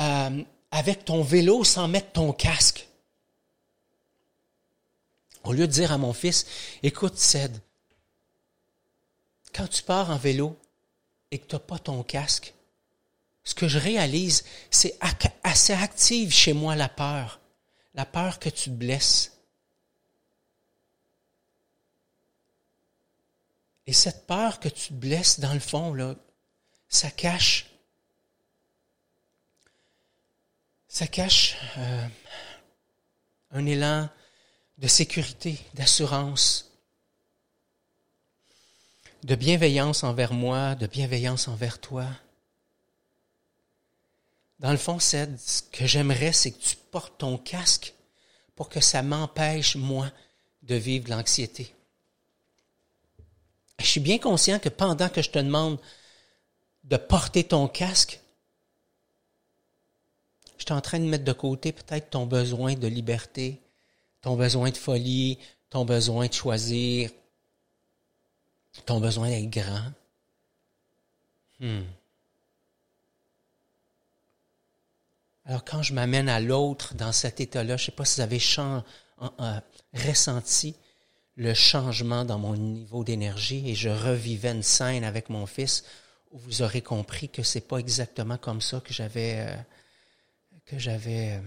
euh, 0.00 0.42
avec 0.70 1.04
ton 1.04 1.22
vélo 1.22 1.64
sans 1.64 1.88
mettre 1.88 2.12
ton 2.12 2.32
casque. 2.32 2.88
Au 5.48 5.52
lieu 5.52 5.66
de 5.66 5.72
dire 5.72 5.92
à 5.92 5.96
mon 5.96 6.12
fils, 6.12 6.44
écoute, 6.82 7.16
cède, 7.16 7.58
quand 9.54 9.66
tu 9.66 9.82
pars 9.82 10.10
en 10.10 10.18
vélo 10.18 10.60
et 11.30 11.38
que 11.38 11.46
tu 11.46 11.54
n'as 11.54 11.60
pas 11.60 11.78
ton 11.78 12.02
casque, 12.02 12.52
ce 13.44 13.54
que 13.54 13.66
je 13.66 13.78
réalise, 13.78 14.44
c'est 14.70 14.98
assez 15.42 15.72
active 15.72 16.30
chez 16.30 16.52
moi 16.52 16.76
la 16.76 16.90
peur. 16.90 17.40
La 17.94 18.04
peur 18.04 18.40
que 18.40 18.50
tu 18.50 18.64
te 18.64 18.74
blesses. 18.74 19.38
Et 23.86 23.94
cette 23.94 24.26
peur 24.26 24.60
que 24.60 24.68
tu 24.68 24.88
te 24.88 24.92
blesses, 24.92 25.40
dans 25.40 25.54
le 25.54 25.60
fond, 25.60 25.94
là, 25.94 26.14
ça 26.90 27.10
cache, 27.10 27.70
ça 30.88 31.06
cache 31.06 31.56
euh, 31.78 32.06
un 33.52 33.64
élan 33.64 34.10
de 34.78 34.86
sécurité, 34.86 35.58
d'assurance, 35.74 36.70
de 39.24 39.34
bienveillance 39.34 40.04
envers 40.04 40.32
moi, 40.32 40.76
de 40.76 40.86
bienveillance 40.86 41.48
envers 41.48 41.80
toi. 41.80 42.06
Dans 44.60 44.70
le 44.70 44.76
fond, 44.76 44.98
Ced, 44.98 45.38
ce 45.38 45.62
que 45.62 45.86
j'aimerais, 45.86 46.32
c'est 46.32 46.52
que 46.52 46.62
tu 46.62 46.76
portes 46.90 47.18
ton 47.18 47.38
casque 47.38 47.94
pour 48.54 48.68
que 48.68 48.80
ça 48.80 49.02
m'empêche, 49.02 49.76
moi, 49.76 50.10
de 50.62 50.76
vivre 50.76 51.10
l'anxiété. 51.10 51.74
Je 53.80 53.86
suis 53.86 54.00
bien 54.00 54.18
conscient 54.18 54.58
que 54.58 54.68
pendant 54.68 55.08
que 55.08 55.22
je 55.22 55.30
te 55.30 55.38
demande 55.38 55.78
de 56.84 56.96
porter 56.96 57.44
ton 57.44 57.68
casque, 57.68 58.20
je 60.56 60.64
suis 60.64 60.72
en 60.72 60.80
train 60.80 60.98
de 60.98 61.04
mettre 61.04 61.24
de 61.24 61.32
côté 61.32 61.72
peut-être 61.72 62.10
ton 62.10 62.26
besoin 62.26 62.74
de 62.74 62.88
liberté, 62.88 63.60
ton 64.20 64.36
besoin 64.36 64.70
de 64.70 64.76
folie, 64.76 65.38
ton 65.70 65.84
besoin 65.84 66.26
de 66.26 66.32
choisir, 66.32 67.10
ton 68.86 69.00
besoin 69.00 69.28
d'être 69.28 69.50
grand. 69.50 69.92
Hmm. 71.60 71.82
Alors 75.44 75.64
quand 75.64 75.82
je 75.82 75.94
m'amène 75.94 76.28
à 76.28 76.40
l'autre 76.40 76.94
dans 76.94 77.12
cet 77.12 77.40
état-là, 77.40 77.76
je 77.76 77.82
ne 77.82 77.86
sais 77.86 77.92
pas 77.92 78.04
si 78.04 78.20
vous 78.20 78.22
avez 78.22 78.38
ressenti 79.94 80.76
le 81.36 81.54
changement 81.54 82.24
dans 82.24 82.38
mon 82.38 82.56
niveau 82.56 83.04
d'énergie 83.04 83.70
et 83.70 83.74
je 83.74 83.88
revivais 83.88 84.50
une 84.50 84.62
scène 84.62 85.04
avec 85.04 85.30
mon 85.30 85.46
fils 85.46 85.84
où 86.32 86.38
vous 86.38 86.62
aurez 86.62 86.82
compris 86.82 87.28
que 87.28 87.42
c'est 87.42 87.66
pas 87.66 87.78
exactement 87.78 88.36
comme 88.36 88.60
ça 88.60 88.80
que 88.80 88.92
j'avais 88.92 89.46
euh, 89.46 89.56
euh, 90.74 91.40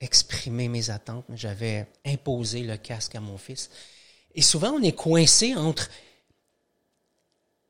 exprimer 0.00 0.68
mes 0.68 0.90
attentes, 0.90 1.26
j'avais 1.34 1.86
imposé 2.06 2.62
le 2.62 2.76
casque 2.76 3.14
à 3.14 3.20
mon 3.20 3.36
fils. 3.36 3.70
Et 4.34 4.42
souvent, 4.42 4.72
on 4.72 4.82
est 4.82 4.92
coincé 4.92 5.54
entre 5.54 5.90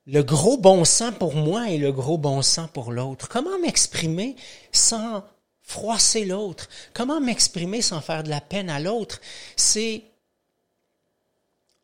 le 0.06 0.22
gros 0.22 0.56
bon 0.56 0.84
sens 0.84 1.14
pour 1.18 1.34
moi 1.34 1.70
et 1.70 1.78
le 1.78 1.92
gros 1.92 2.18
bon 2.18 2.42
sens 2.42 2.68
pour 2.72 2.92
l'autre. 2.92 3.28
Comment 3.28 3.58
m'exprimer 3.58 4.36
sans 4.72 5.24
froisser 5.62 6.24
l'autre? 6.24 6.68
Comment 6.94 7.20
m'exprimer 7.20 7.82
sans 7.82 8.00
faire 8.00 8.22
de 8.22 8.30
la 8.30 8.40
peine 8.40 8.70
à 8.70 8.80
l'autre? 8.80 9.20
C'est 9.56 10.04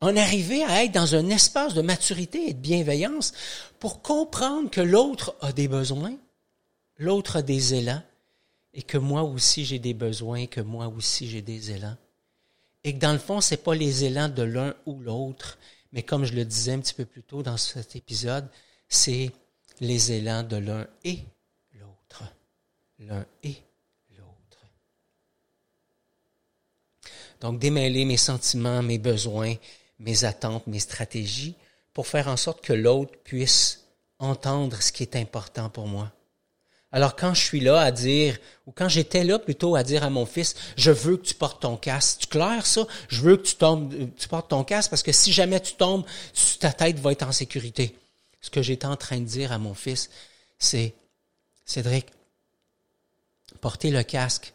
en 0.00 0.16
arriver 0.16 0.62
à 0.64 0.84
être 0.84 0.92
dans 0.92 1.14
un 1.14 1.30
espace 1.30 1.74
de 1.74 1.82
maturité 1.82 2.48
et 2.48 2.52
de 2.52 2.58
bienveillance 2.58 3.32
pour 3.78 4.02
comprendre 4.02 4.70
que 4.70 4.80
l'autre 4.80 5.36
a 5.40 5.52
des 5.52 5.68
besoins, 5.68 6.16
l'autre 6.98 7.36
a 7.36 7.42
des 7.42 7.74
élans, 7.74 8.02
et 8.76 8.82
que 8.82 8.98
moi 8.98 9.22
aussi 9.22 9.64
j'ai 9.64 9.78
des 9.78 9.94
besoins, 9.94 10.46
que 10.46 10.60
moi 10.60 10.86
aussi 10.86 11.28
j'ai 11.28 11.42
des 11.42 11.72
élans, 11.72 11.96
et 12.84 12.92
que 12.94 12.98
dans 12.98 13.12
le 13.12 13.18
fond, 13.18 13.40
c'est 13.40 13.56
pas 13.56 13.74
les 13.74 14.04
élans 14.04 14.28
de 14.28 14.42
l'un 14.42 14.76
ou 14.84 15.00
l'autre, 15.00 15.58
mais 15.92 16.02
comme 16.02 16.24
je 16.24 16.34
le 16.34 16.44
disais 16.44 16.72
un 16.72 16.80
petit 16.80 16.94
peu 16.94 17.06
plus 17.06 17.22
tôt 17.22 17.42
dans 17.42 17.56
cet 17.56 17.96
épisode, 17.96 18.46
c'est 18.86 19.32
les 19.80 20.12
élans 20.12 20.42
de 20.42 20.56
l'un 20.56 20.86
et 21.04 21.20
l'autre. 21.72 22.22
L'un 22.98 23.24
et 23.42 23.56
l'autre. 24.16 24.66
Donc, 27.40 27.58
démêler 27.58 28.04
mes 28.04 28.16
sentiments, 28.18 28.82
mes 28.82 28.98
besoins, 28.98 29.54
mes 29.98 30.24
attentes, 30.24 30.66
mes 30.66 30.80
stratégies, 30.80 31.56
pour 31.92 32.06
faire 32.06 32.28
en 32.28 32.36
sorte 32.36 32.62
que 32.62 32.74
l'autre 32.74 33.18
puisse 33.24 33.86
entendre 34.18 34.80
ce 34.82 34.92
qui 34.92 35.02
est 35.02 35.16
important 35.16 35.70
pour 35.70 35.86
moi. 35.86 36.12
Alors 36.92 37.16
quand 37.16 37.34
je 37.34 37.42
suis 37.42 37.60
là 37.60 37.80
à 37.80 37.90
dire, 37.90 38.38
ou 38.66 38.72
quand 38.72 38.88
j'étais 38.88 39.24
là 39.24 39.38
plutôt 39.38 39.76
à 39.76 39.82
dire 39.82 40.04
à 40.04 40.10
mon 40.10 40.24
fils, 40.24 40.54
je 40.76 40.90
veux 40.90 41.16
que 41.16 41.26
tu 41.26 41.34
portes 41.34 41.62
ton 41.62 41.76
casque, 41.76 42.20
tu 42.20 42.26
clair 42.28 42.64
ça? 42.64 42.86
Je 43.08 43.22
veux 43.22 43.36
que 43.36 43.42
tu 43.42 43.56
tombes, 43.56 43.92
tu 44.16 44.28
portes 44.28 44.48
ton 44.50 44.64
casque 44.64 44.90
parce 44.90 45.02
que 45.02 45.12
si 45.12 45.32
jamais 45.32 45.60
tu 45.60 45.74
tombes, 45.74 46.04
ta 46.60 46.72
tête 46.72 46.98
va 46.98 47.12
être 47.12 47.24
en 47.24 47.32
sécurité. 47.32 47.98
Ce 48.40 48.50
que 48.50 48.62
j'étais 48.62 48.86
en 48.86 48.96
train 48.96 49.18
de 49.18 49.24
dire 49.24 49.52
à 49.52 49.58
mon 49.58 49.74
fils, 49.74 50.10
c'est, 50.58 50.94
Cédric, 51.64 52.06
porter 53.60 53.90
le 53.90 54.02
casque, 54.02 54.54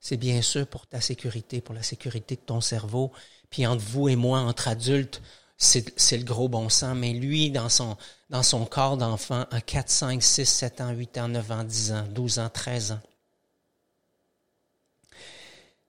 c'est 0.00 0.16
bien 0.16 0.40
sûr 0.42 0.66
pour 0.66 0.86
ta 0.86 1.00
sécurité, 1.00 1.60
pour 1.60 1.74
la 1.74 1.82
sécurité 1.82 2.36
de 2.36 2.40
ton 2.40 2.60
cerveau. 2.60 3.12
Puis 3.50 3.66
entre 3.66 3.82
vous 3.82 4.08
et 4.08 4.16
moi, 4.16 4.40
entre 4.40 4.68
adultes, 4.68 5.20
c'est 5.58 6.16
le 6.16 6.24
gros 6.24 6.48
bon 6.48 6.68
sens. 6.68 6.96
Mais 6.96 7.12
lui, 7.12 7.50
dans 7.50 7.68
son, 7.68 7.96
dans 8.30 8.44
son 8.44 8.64
corps 8.64 8.96
d'enfant, 8.96 9.44
à 9.50 9.60
4, 9.60 9.90
5, 9.90 10.22
6, 10.22 10.46
7 10.46 10.80
ans, 10.80 10.90
8 10.90 11.18
ans, 11.18 11.28
9 11.28 11.50
ans, 11.50 11.64
10 11.64 11.92
ans, 11.92 12.06
12 12.08 12.38
ans, 12.38 12.48
13 12.48 12.92
ans, 12.92 13.00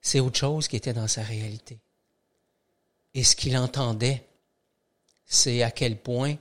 c'est 0.02 0.20
autre 0.20 0.38
chose 0.38 0.66
qui 0.66 0.76
était 0.76 0.92
dans 0.92 1.08
sa 1.08 1.22
réalité. 1.22 1.78
Et 3.14 3.22
ce 3.22 3.36
qu'il 3.36 3.56
entendait, 3.56 4.26
c'est 5.24 5.62
à 5.62 5.70
quel 5.70 5.96
point 5.96 6.36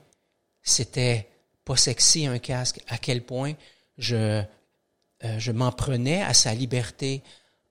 c'était 0.64 1.30
pas 1.66 1.78
sexy 1.78 2.26
un 2.26 2.40
casque, 2.40 2.80
à 2.88 2.98
quel 2.98 3.24
point 3.24 3.54
je, 3.98 4.16
euh, 5.24 5.40
je 5.40 5.52
m'en 5.52 5.72
prenais 5.72 6.24
à 6.24 6.34
sa 6.34 6.54
liberté, 6.54 7.22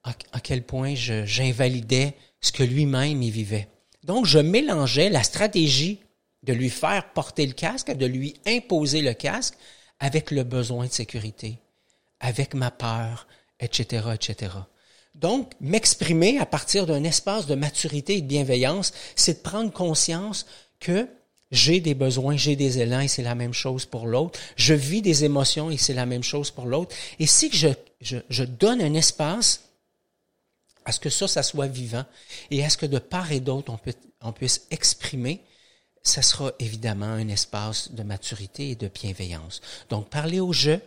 à, 0.05 0.15
à 0.33 0.41
quel 0.41 0.63
point 0.63 0.95
j'invalidais 0.95 2.15
ce 2.41 2.53
que 2.53 2.63
lui-même 2.63 3.23
y 3.23 3.31
vivait. 3.31 3.69
Donc, 4.05 4.27
je 4.27 4.39
mélangeais 4.39 5.11
la 5.11 5.23
stratégie 5.23 6.01
de 6.43 6.53
lui 6.53 6.71
faire 6.71 7.13
porter 7.13 7.47
le 7.47 7.53
casque, 7.53 7.91
de 7.91 8.07
lui 8.07 8.35
imposer 8.47 9.03
le 9.03 9.13
casque, 9.13 9.55
avec 10.01 10.31
le 10.31 10.45
besoin 10.45 10.87
de 10.87 10.93
sécurité, 10.93 11.59
avec 12.21 12.55
ma 12.55 12.71
peur, 12.71 13.27
etc., 13.61 14.09
etc. 14.15 14.53
Donc, 15.15 15.53
m'exprimer 15.61 16.39
à 16.39 16.47
partir 16.47 16.87
d'un 16.87 17.03
espace 17.03 17.47
de 17.47 17.57
maturité 17.57 18.19
et 18.19 18.21
de 18.21 18.27
bienveillance, 18.27 18.93
c'est 19.17 19.39
de 19.39 19.43
prendre 19.43 19.73
conscience 19.73 20.47
que 20.79 21.09
j'ai 21.51 21.81
des 21.81 21.95
besoins, 21.95 22.37
j'ai 22.37 22.57
des 22.57 22.79
élans 22.79 23.01
et 23.01 23.09
c'est 23.09 23.23
la 23.23 23.35
même 23.35 23.55
chose 23.55 23.87
pour 23.87 24.07
l'autre. 24.07 24.39
Je 24.57 24.75
vis 24.75 25.03
des 25.03 25.25
émotions 25.25 25.71
et 25.71 25.77
c'est 25.77 25.95
la 25.95 26.07
même 26.07 26.23
chose 26.23 26.51
pour 26.51 26.67
l'autre. 26.67 26.95
Et 27.19 27.27
si 27.27 27.51
je, 27.53 28.45
donne 28.45 28.81
un 28.81 28.95
espace 28.95 29.68
à 30.89 30.93
ce 30.93 31.01
que 31.01 31.11
ça, 31.11 31.29
ça 31.29 31.43
soit 31.43 31.67
vivant 31.67 32.07
et 32.51 32.65
à 32.65 32.71
ce 32.71 32.79
que 32.79 32.87
de 32.87 32.99
part 32.99 33.31
et 33.31 33.41
d'autre, 33.41 33.77
on, 34.23 34.33
puisse 34.33 34.67
exprimer, 34.71 35.45
ça 36.03 36.23
sera 36.23 36.51
évidemment 36.61 37.05
un 37.05 37.29
espace 37.29 37.93
de 37.93 38.03
maturité 38.03 38.71
et 38.71 38.75
de 38.75 38.89
bienveillance. 38.89 39.61
Donc, 39.91 40.09
parler 40.09 40.41
au 40.41 40.55
jeu, 40.55 40.81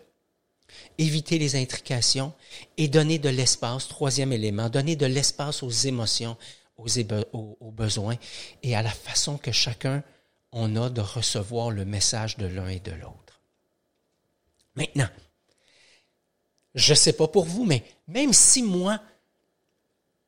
éviter 0.97 1.37
les 1.37 1.55
intrications 1.55 2.33
et 2.77 2.87
donner 2.87 3.19
de 3.19 3.29
l'espace, 3.29 3.87
troisième 3.89 4.33
élément, 4.33 4.69
donner 4.69 4.95
de 4.95 5.05
l'espace 5.05 5.61
aux 5.61 5.69
émotions, 5.69 6.35
aux, 6.77 6.87
aux, 7.31 7.71
besoins 7.71 8.17
et 8.63 8.75
à 8.75 8.81
la 8.81 8.89
façon 8.89 9.37
que 9.37 9.51
chacun 9.51 10.03
on 10.51 10.75
a 10.77 10.89
de 10.89 11.01
recevoir 11.01 11.69
le 11.69 11.85
message 11.85 12.37
de 12.37 12.47
l'un 12.47 12.69
et 12.69 12.79
de 12.79 12.91
l'autre. 12.91 13.43
Maintenant, 14.73 15.09
je 16.73 16.93
ne 16.93 16.97
sais 16.97 17.13
pas 17.13 17.27
pour 17.27 17.45
vous, 17.45 17.65
mais 17.65 17.83
même 18.07 18.33
si 18.33 18.63
moi, 18.63 18.99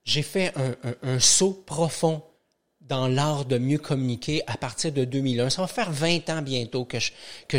j'ai 0.03 0.21
fait 0.21 0.53
un, 1.03 1.19
saut 1.19 1.63
profond 1.65 2.21
dans 2.81 3.07
l'art 3.07 3.45
de 3.45 3.57
mieux 3.57 3.77
communiquer 3.77 4.43
à 4.47 4.57
partir 4.57 4.91
de 4.91 5.05
2001. 5.05 5.49
Ça 5.49 5.61
va 5.61 5.67
faire 5.67 5.91
20 5.91 6.29
ans 6.29 6.41
bientôt 6.41 6.85
que, 6.85 6.99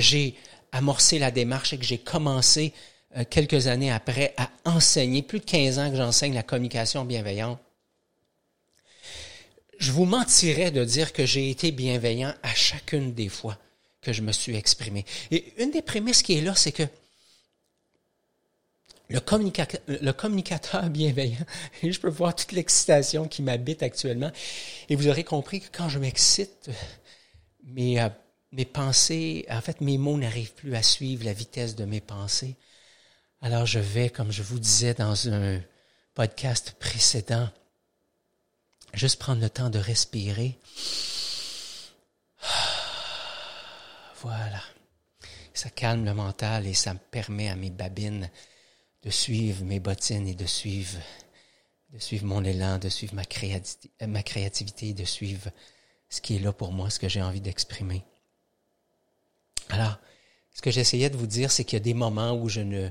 j'ai 0.00 0.36
amorcé 0.72 1.18
la 1.18 1.30
démarche 1.30 1.72
et 1.72 1.78
que 1.78 1.84
j'ai 1.84 1.98
commencé 1.98 2.72
euh, 3.16 3.24
quelques 3.28 3.68
années 3.68 3.92
après 3.92 4.34
à 4.36 4.50
enseigner, 4.64 5.22
plus 5.22 5.38
de 5.38 5.44
15 5.44 5.78
ans 5.78 5.90
que 5.90 5.96
j'enseigne 5.96 6.34
la 6.34 6.42
communication 6.42 7.04
bienveillante. 7.04 7.58
Je 9.78 9.92
vous 9.92 10.04
mentirais 10.04 10.70
de 10.70 10.84
dire 10.84 11.12
que 11.12 11.24
j'ai 11.24 11.50
été 11.50 11.70
bienveillant 11.70 12.34
à 12.42 12.54
chacune 12.54 13.14
des 13.14 13.28
fois 13.28 13.56
que 14.02 14.12
je 14.12 14.22
me 14.22 14.32
suis 14.32 14.56
exprimé. 14.56 15.04
Et 15.30 15.54
une 15.58 15.70
des 15.70 15.82
prémices 15.82 16.22
qui 16.22 16.36
est 16.36 16.42
là, 16.42 16.54
c'est 16.54 16.72
que 16.72 16.84
le, 19.08 19.20
communicateur, 19.20 20.82
bienveillant, 20.90 21.44
et 21.82 21.92
je 21.92 22.00
peux 22.00 22.08
voir 22.08 22.34
toute 22.34 22.52
l'excitation 22.52 23.28
qui 23.28 23.42
m'habite 23.42 23.82
actuellement, 23.82 24.30
et 24.88 24.96
vous 24.96 25.08
aurez 25.08 25.24
compris 25.24 25.60
que 25.60 25.76
quand 25.76 25.88
je 25.88 25.98
m'excite, 25.98 26.70
mes, 27.64 28.00
euh, 28.00 28.08
mes 28.52 28.64
pensées, 28.64 29.46
en 29.50 29.60
fait, 29.60 29.80
mes 29.80 29.98
mots 29.98 30.16
n'arrivent 30.16 30.54
plus 30.54 30.74
à 30.74 30.82
suivre 30.82 31.24
la 31.24 31.32
vitesse 31.32 31.74
de 31.74 31.84
mes 31.84 32.00
pensées. 32.00 32.56
Alors 33.40 33.66
je 33.66 33.78
vais, 33.78 34.08
comme 34.08 34.32
je 34.32 34.42
vous 34.42 34.58
disais 34.58 34.94
dans 34.94 35.28
un 35.28 35.60
podcast 36.14 36.76
précédent, 36.78 37.50
juste 38.94 39.18
prendre 39.18 39.42
le 39.42 39.50
temps 39.50 39.70
de 39.70 39.78
respirer. 39.78 40.58
Voilà. 44.22 44.62
Ça 45.52 45.68
calme 45.68 46.06
le 46.06 46.14
mental 46.14 46.66
et 46.66 46.72
ça 46.72 46.94
me 46.94 46.98
permet 46.98 47.50
à 47.50 47.56
mes 47.56 47.68
babines 47.68 48.30
de 49.04 49.10
suivre 49.10 49.64
mes 49.64 49.80
bottines 49.80 50.26
et 50.26 50.34
de 50.34 50.46
suivre, 50.46 50.98
de 51.92 51.98
suivre 51.98 52.26
mon 52.26 52.42
élan, 52.42 52.78
de 52.78 52.88
suivre 52.88 53.14
ma 53.14 53.24
créativité, 53.24 53.90
ma 54.06 54.22
créativité, 54.22 54.94
de 54.94 55.04
suivre 55.04 55.50
ce 56.08 56.20
qui 56.20 56.36
est 56.36 56.40
là 56.40 56.52
pour 56.52 56.72
moi, 56.72 56.90
ce 56.90 56.98
que 56.98 57.08
j'ai 57.08 57.22
envie 57.22 57.40
d'exprimer. 57.40 58.02
Alors, 59.68 59.98
ce 60.54 60.62
que 60.62 60.70
j'essayais 60.70 61.10
de 61.10 61.16
vous 61.16 61.26
dire, 61.26 61.50
c'est 61.50 61.64
qu'il 61.64 61.76
y 61.76 61.82
a 61.82 61.84
des 61.84 61.94
moments 61.94 62.32
où 62.32 62.48
je 62.48 62.60
ne, 62.60 62.88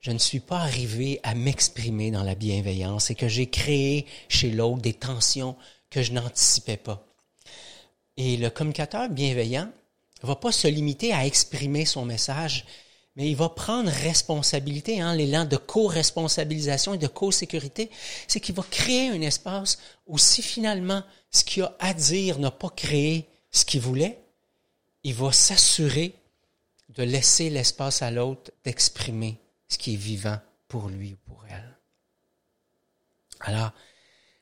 je 0.00 0.10
ne 0.12 0.18
suis 0.18 0.40
pas 0.40 0.60
arrivé 0.60 1.18
à 1.22 1.34
m'exprimer 1.34 2.10
dans 2.10 2.22
la 2.22 2.34
bienveillance 2.34 3.10
et 3.10 3.14
que 3.14 3.28
j'ai 3.28 3.48
créé 3.48 4.06
chez 4.28 4.50
l'autre 4.50 4.82
des 4.82 4.94
tensions 4.94 5.56
que 5.90 6.02
je 6.02 6.12
n'anticipais 6.12 6.76
pas. 6.76 7.06
Et 8.16 8.36
le 8.36 8.50
communicateur 8.50 9.08
bienveillant 9.08 9.70
ne 10.22 10.28
va 10.28 10.36
pas 10.36 10.52
se 10.52 10.68
limiter 10.68 11.12
à 11.12 11.26
exprimer 11.26 11.84
son 11.84 12.04
message, 12.04 12.66
mais 13.16 13.30
il 13.30 13.36
va 13.36 13.48
prendre 13.48 13.90
responsabilité, 13.90 15.00
hein, 15.00 15.14
l'élan 15.14 15.46
de 15.46 15.56
co-responsabilisation 15.56 16.92
et 16.94 16.98
de 16.98 17.06
co-sécurité, 17.06 17.90
c'est 18.28 18.40
qu'il 18.40 18.54
va 18.54 18.62
créer 18.70 19.08
un 19.08 19.22
espace 19.22 19.78
où 20.06 20.18
si 20.18 20.42
finalement 20.42 21.02
ce 21.30 21.42
qu'il 21.42 21.62
a 21.62 21.74
à 21.80 21.94
dire 21.94 22.38
n'a 22.38 22.50
pas 22.50 22.68
créé 22.68 23.26
ce 23.50 23.64
qu'il 23.64 23.80
voulait, 23.80 24.18
il 25.02 25.14
va 25.14 25.32
s'assurer 25.32 26.14
de 26.90 27.02
laisser 27.02 27.48
l'espace 27.48 28.02
à 28.02 28.10
l'autre 28.10 28.50
d'exprimer 28.64 29.38
ce 29.68 29.78
qui 29.78 29.94
est 29.94 29.98
vivant 29.98 30.38
pour 30.68 30.88
lui 30.88 31.14
ou 31.14 31.30
pour 31.30 31.42
elle. 31.48 31.78
Alors, 33.40 33.72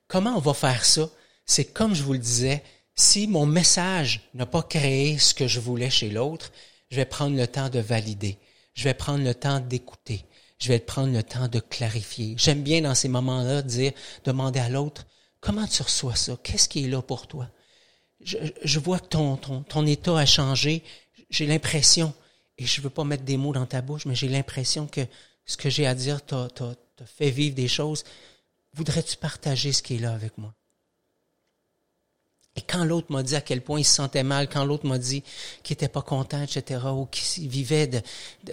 comment 0.09 0.37
on 0.37 0.41
va 0.41 0.55
faire 0.55 0.85
ça? 0.85 1.09
C'est 1.47 1.67
comme 1.67 1.95
je 1.95 2.03
vous 2.03 2.15
le 2.15 2.19
disais, 2.19 2.63
si 2.97 3.29
mon 3.29 3.47
message 3.47 4.29
n'a 4.35 4.47
pas 4.47 4.63
créé 4.63 5.19
ce 5.19 5.35
que 5.35 5.47
je 5.47 5.61
voulais 5.61 5.91
chez 5.91 6.11
l'autre, 6.11 6.53
je 6.91 6.97
vais 6.97 7.05
prendre 7.05 7.37
le 7.37 7.47
temps 7.47 7.69
de 7.69 7.81
valider 7.81 8.39
je 8.75 8.85
vais 8.85 8.95
prendre 8.95 9.25
le 9.25 9.35
temps 9.35 9.61
d'écouter. 9.61 10.25
Je 10.59 10.69
vais 10.69 10.79
prendre 10.79 11.13
le 11.13 11.23
temps 11.23 11.49
de 11.49 11.61
clarifier. 11.61 12.35
J'aime 12.39 12.63
bien 12.63 12.83
dans 12.83 12.95
ces 12.95 13.09
moments-là 13.09 13.63
dire, 13.63 13.93
demander 14.25 14.61
à 14.61 14.69
l'autre, 14.69 15.07
comment 15.41 15.67
tu 15.67 15.83
reçois 15.83 16.15
ça? 16.17 16.37
Qu'est-ce 16.43 16.69
qui 16.69 16.85
est 16.85 16.89
là 16.89 17.03
pour 17.03 17.27
toi? 17.27 17.49
Je, 18.21 18.79
vois 18.79 18.99
que 19.01 19.09
ton, 19.09 19.37
ton, 19.37 19.63
ton 19.63 19.85
état 19.87 20.17
a 20.17 20.27
changé. 20.27 20.83
J'ai 21.29 21.47
l'impression, 21.47 22.15
et 22.57 22.65
je 22.65 22.81
ne 22.81 22.85
veux 22.85 22.91
pas 22.91 23.05
mettre 23.05 23.25
des 23.25 23.37
mots 23.37 23.53
dans 23.53 23.67
ta 23.67 23.83
bouche, 23.83 24.07
mais 24.07 24.15
j'ai 24.15 24.29
l'impression 24.29 24.87
que 24.87 25.03
ce 25.45 25.57
que 25.57 25.69
j'ai 25.69 25.87
à 25.87 25.95
dire 25.95 26.25
t'a 26.25 26.49
fait 27.05 27.31
vivre 27.31 27.55
des 27.55 27.69
choses. 27.69 28.05
Voudrais-tu 28.73 29.17
partager 29.17 29.73
ce 29.73 29.83
qui 29.83 29.97
est 29.97 29.99
là 29.99 30.15
avec 30.15 30.39
moi? 30.39 30.55
Et 32.57 32.63
quand 32.63 32.85
l'autre 32.85 33.11
m'a 33.11 33.23
dit 33.23 33.35
à 33.35 33.41
quel 33.41 33.63
point 33.63 33.81
il 33.81 33.85
se 33.85 33.95
sentait 33.95 34.23
mal, 34.23 34.49
quand 34.49 34.65
l'autre 34.65 34.87
m'a 34.87 34.99
dit 34.99 35.23
qu'il 35.63 35.75
n'était 35.75 35.89
pas 35.89 36.03
content, 36.03 36.43
etc., 36.43 36.81
ou 36.93 37.07
qu'il 37.07 37.49
vivait 37.49 37.91
euh, 37.97 38.53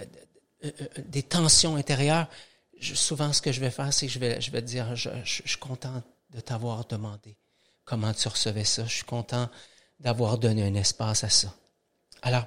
euh, 0.64 0.70
des 1.06 1.22
tensions 1.22 1.76
intérieures, 1.76 2.28
souvent 2.80 3.32
ce 3.32 3.40
que 3.40 3.52
je 3.52 3.60
vais 3.60 3.70
faire, 3.70 3.92
c'est 3.92 4.06
que 4.06 4.12
je 4.12 4.18
vais, 4.18 4.40
je 4.40 4.50
vais 4.50 4.62
dire, 4.62 4.96
je, 4.96 5.10
je, 5.24 5.42
suis 5.46 5.58
content 5.58 6.02
de 6.30 6.40
t'avoir 6.40 6.84
demandé 6.86 7.36
comment 7.84 8.12
tu 8.12 8.26
recevais 8.26 8.64
ça. 8.64 8.84
Je 8.86 8.94
suis 8.96 9.04
content 9.04 9.48
d'avoir 10.00 10.38
donné 10.38 10.64
un 10.64 10.74
espace 10.74 11.22
à 11.22 11.28
ça. 11.28 11.54
Alors, 12.22 12.46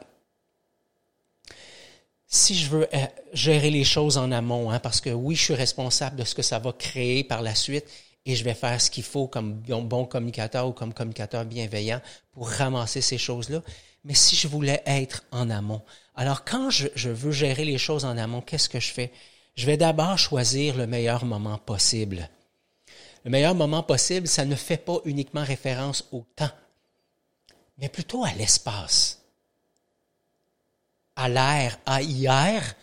si 2.27 2.55
je 2.55 2.69
veux 2.69 2.87
euh, 2.93 3.05
gérer 3.33 3.69
les 3.69 3.85
choses 3.85 4.17
en 4.17 4.31
amont, 4.31 4.71
hein, 4.71 4.79
parce 4.79 4.99
que 4.99 5.09
oui, 5.09 5.35
je 5.35 5.43
suis 5.43 5.53
responsable 5.53 6.17
de 6.17 6.25
ce 6.25 6.35
que 6.35 6.41
ça 6.41 6.59
va 6.59 6.73
créer 6.73 7.23
par 7.23 7.41
la 7.41 7.55
suite, 7.55 7.85
et 8.25 8.35
je 8.35 8.43
vais 8.43 8.53
faire 8.53 8.81
ce 8.81 8.89
qu'il 8.89 9.03
faut 9.03 9.27
comme 9.27 9.53
bon 9.53 10.05
communicateur 10.05 10.67
ou 10.67 10.71
comme 10.71 10.93
communicateur 10.93 11.45
bienveillant 11.45 12.01
pour 12.31 12.49
ramasser 12.49 13.01
ces 13.01 13.17
choses-là. 13.17 13.61
Mais 14.03 14.15
si 14.15 14.35
je 14.35 14.47
voulais 14.47 14.81
être 14.85 15.23
en 15.31 15.49
amont, 15.49 15.81
alors 16.15 16.43
quand 16.43 16.69
je, 16.69 17.09
veux 17.09 17.31
gérer 17.31 17.65
les 17.65 17.77
choses 17.77 18.05
en 18.05 18.17
amont, 18.17 18.41
qu'est-ce 18.41 18.69
que 18.69 18.79
je 18.79 18.91
fais? 18.91 19.11
Je 19.55 19.65
vais 19.65 19.77
d'abord 19.77 20.17
choisir 20.17 20.75
le 20.75 20.87
meilleur 20.87 21.25
moment 21.25 21.57
possible. 21.57 22.29
Le 23.23 23.31
meilleur 23.31 23.55
moment 23.55 23.83
possible, 23.83 24.27
ça 24.27 24.45
ne 24.45 24.55
fait 24.55 24.77
pas 24.77 24.99
uniquement 25.05 25.43
référence 25.43 26.07
au 26.11 26.23
temps, 26.35 26.51
mais 27.77 27.89
plutôt 27.89 28.23
à 28.23 28.31
l'espace, 28.33 29.23
à 31.15 31.29
l'air, 31.29 31.79
à 31.85 32.01
hier, 32.01 32.75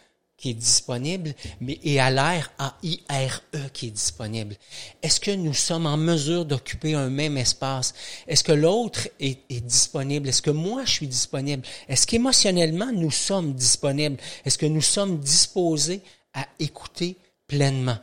qui 0.42 0.50
est 0.50 0.54
disponible, 0.54 1.34
et 1.68 2.00
à 2.00 2.10
l'air 2.10 2.50
A-I-R-E 2.58 3.68
qui 3.72 3.86
est 3.86 3.90
disponible. 3.90 4.56
Est-ce 5.00 5.20
que 5.20 5.30
nous 5.30 5.54
sommes 5.54 5.86
en 5.86 5.96
mesure 5.96 6.44
d'occuper 6.44 6.94
un 6.94 7.10
même 7.10 7.38
espace? 7.38 7.94
Est-ce 8.26 8.42
que 8.42 8.50
l'autre 8.50 9.08
est, 9.20 9.38
est, 9.48 9.60
disponible? 9.60 10.28
Est-ce 10.28 10.42
que 10.42 10.50
moi 10.50 10.84
je 10.84 10.90
suis 10.90 11.06
disponible? 11.06 11.62
Est-ce 11.88 12.08
qu'émotionnellement 12.08 12.90
nous 12.92 13.12
sommes 13.12 13.54
disponibles? 13.54 14.16
Est-ce 14.44 14.58
que 14.58 14.66
nous 14.66 14.82
sommes 14.82 15.20
disposés 15.20 16.02
à 16.34 16.48
écouter 16.58 17.16
pleinement? 17.46 17.98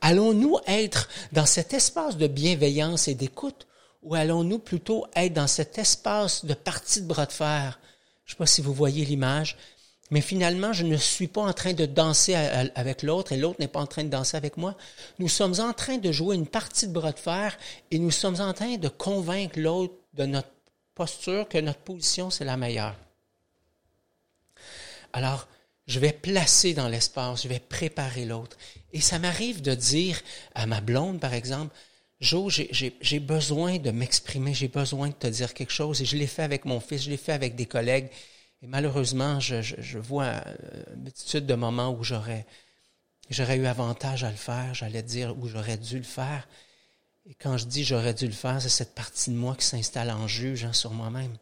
Allons-nous 0.00 0.56
être 0.66 1.10
dans 1.32 1.46
cet 1.46 1.74
espace 1.74 2.16
de 2.16 2.26
bienveillance 2.26 3.06
et 3.06 3.14
d'écoute 3.14 3.66
ou 4.02 4.14
allons-nous 4.14 4.60
plutôt 4.60 5.04
être 5.14 5.34
dans 5.34 5.46
cet 5.46 5.76
espace 5.76 6.46
de 6.46 6.54
partie 6.54 7.02
de 7.02 7.06
bras 7.06 7.26
de 7.26 7.32
fer? 7.32 7.78
Je 8.24 8.32
ne 8.32 8.36
sais 8.36 8.38
pas 8.38 8.46
si 8.46 8.62
vous 8.62 8.72
voyez 8.72 9.04
l'image, 9.04 9.58
mais 10.10 10.20
finalement, 10.20 10.72
je 10.72 10.84
ne 10.84 10.96
suis 10.96 11.28
pas 11.28 11.42
en 11.42 11.52
train 11.52 11.72
de 11.72 11.86
danser 11.86 12.34
avec 12.34 13.02
l'autre 13.02 13.32
et 13.32 13.36
l'autre 13.36 13.60
n'est 13.60 13.68
pas 13.68 13.80
en 13.80 13.86
train 13.86 14.04
de 14.04 14.08
danser 14.08 14.36
avec 14.36 14.56
moi. 14.56 14.76
Nous 15.18 15.28
sommes 15.28 15.60
en 15.60 15.72
train 15.72 15.98
de 15.98 16.10
jouer 16.10 16.34
une 16.36 16.46
partie 16.46 16.88
de 16.88 16.92
bras 16.92 17.12
de 17.12 17.18
fer 17.18 17.56
et 17.90 17.98
nous 17.98 18.10
sommes 18.10 18.40
en 18.40 18.52
train 18.52 18.76
de 18.76 18.88
convaincre 18.88 19.58
l'autre 19.58 19.94
de 20.14 20.26
notre 20.26 20.50
posture, 20.94 21.48
que 21.48 21.58
notre 21.58 21.80
position, 21.80 22.30
c'est 22.30 22.44
la 22.44 22.56
meilleure. 22.56 22.96
Alors, 25.12 25.46
je 25.86 25.98
vais 25.98 26.12
placer 26.12 26.74
dans 26.74 26.88
l'espace, 26.88 27.42
je 27.42 27.48
vais 27.48 27.58
préparer 27.58 28.24
l'autre. 28.24 28.56
Et 28.92 29.00
ça 29.00 29.18
m'arrive 29.18 29.62
de 29.62 29.74
dire 29.74 30.20
à 30.54 30.66
ma 30.66 30.80
blonde, 30.80 31.20
par 31.20 31.34
exemple, 31.34 31.74
Jo, 32.20 32.50
j'ai 32.50 33.18
besoin 33.18 33.78
de 33.78 33.90
m'exprimer, 33.90 34.52
j'ai 34.52 34.68
besoin 34.68 35.08
de 35.08 35.14
te 35.14 35.26
dire 35.26 35.54
quelque 35.54 35.72
chose. 35.72 36.02
Et 36.02 36.04
je 36.04 36.16
l'ai 36.16 36.26
fait 36.26 36.42
avec 36.42 36.66
mon 36.66 36.78
fils, 36.78 37.04
je 37.04 37.10
l'ai 37.10 37.16
fait 37.16 37.32
avec 37.32 37.56
des 37.56 37.64
collègues. 37.64 38.10
Et 38.62 38.66
malheureusement, 38.66 39.40
je, 39.40 39.98
vois 39.98 40.24
euh, 40.24 40.84
une 40.94 41.02
multitude 41.04 41.46
de 41.46 41.54
moments 41.54 41.90
où 41.90 42.04
j'aurais, 42.04 42.46
eu 43.30 43.66
avantage 43.66 44.24
à 44.24 44.30
le 44.30 44.36
faire, 44.36 44.74
j'allais 44.74 45.02
dire 45.02 45.36
où 45.38 45.48
j'aurais 45.48 45.78
dû 45.78 45.96
le 45.96 46.04
faire. 46.04 46.46
Et 47.26 47.34
quand 47.34 47.56
je 47.56 47.66
dis 47.66 47.84
j'aurais 47.84 48.14
dû 48.14 48.26
le 48.26 48.32
faire, 48.32 48.60
c'est 48.60 48.68
cette 48.68 48.94
partie 48.94 49.30
de 49.30 49.36
moi 49.36 49.54
qui 49.56 49.64
s'installe 49.64 50.10
en 50.10 50.26
juge 50.26 50.70
sur 50.72 50.92
moi-même. 50.92 51.36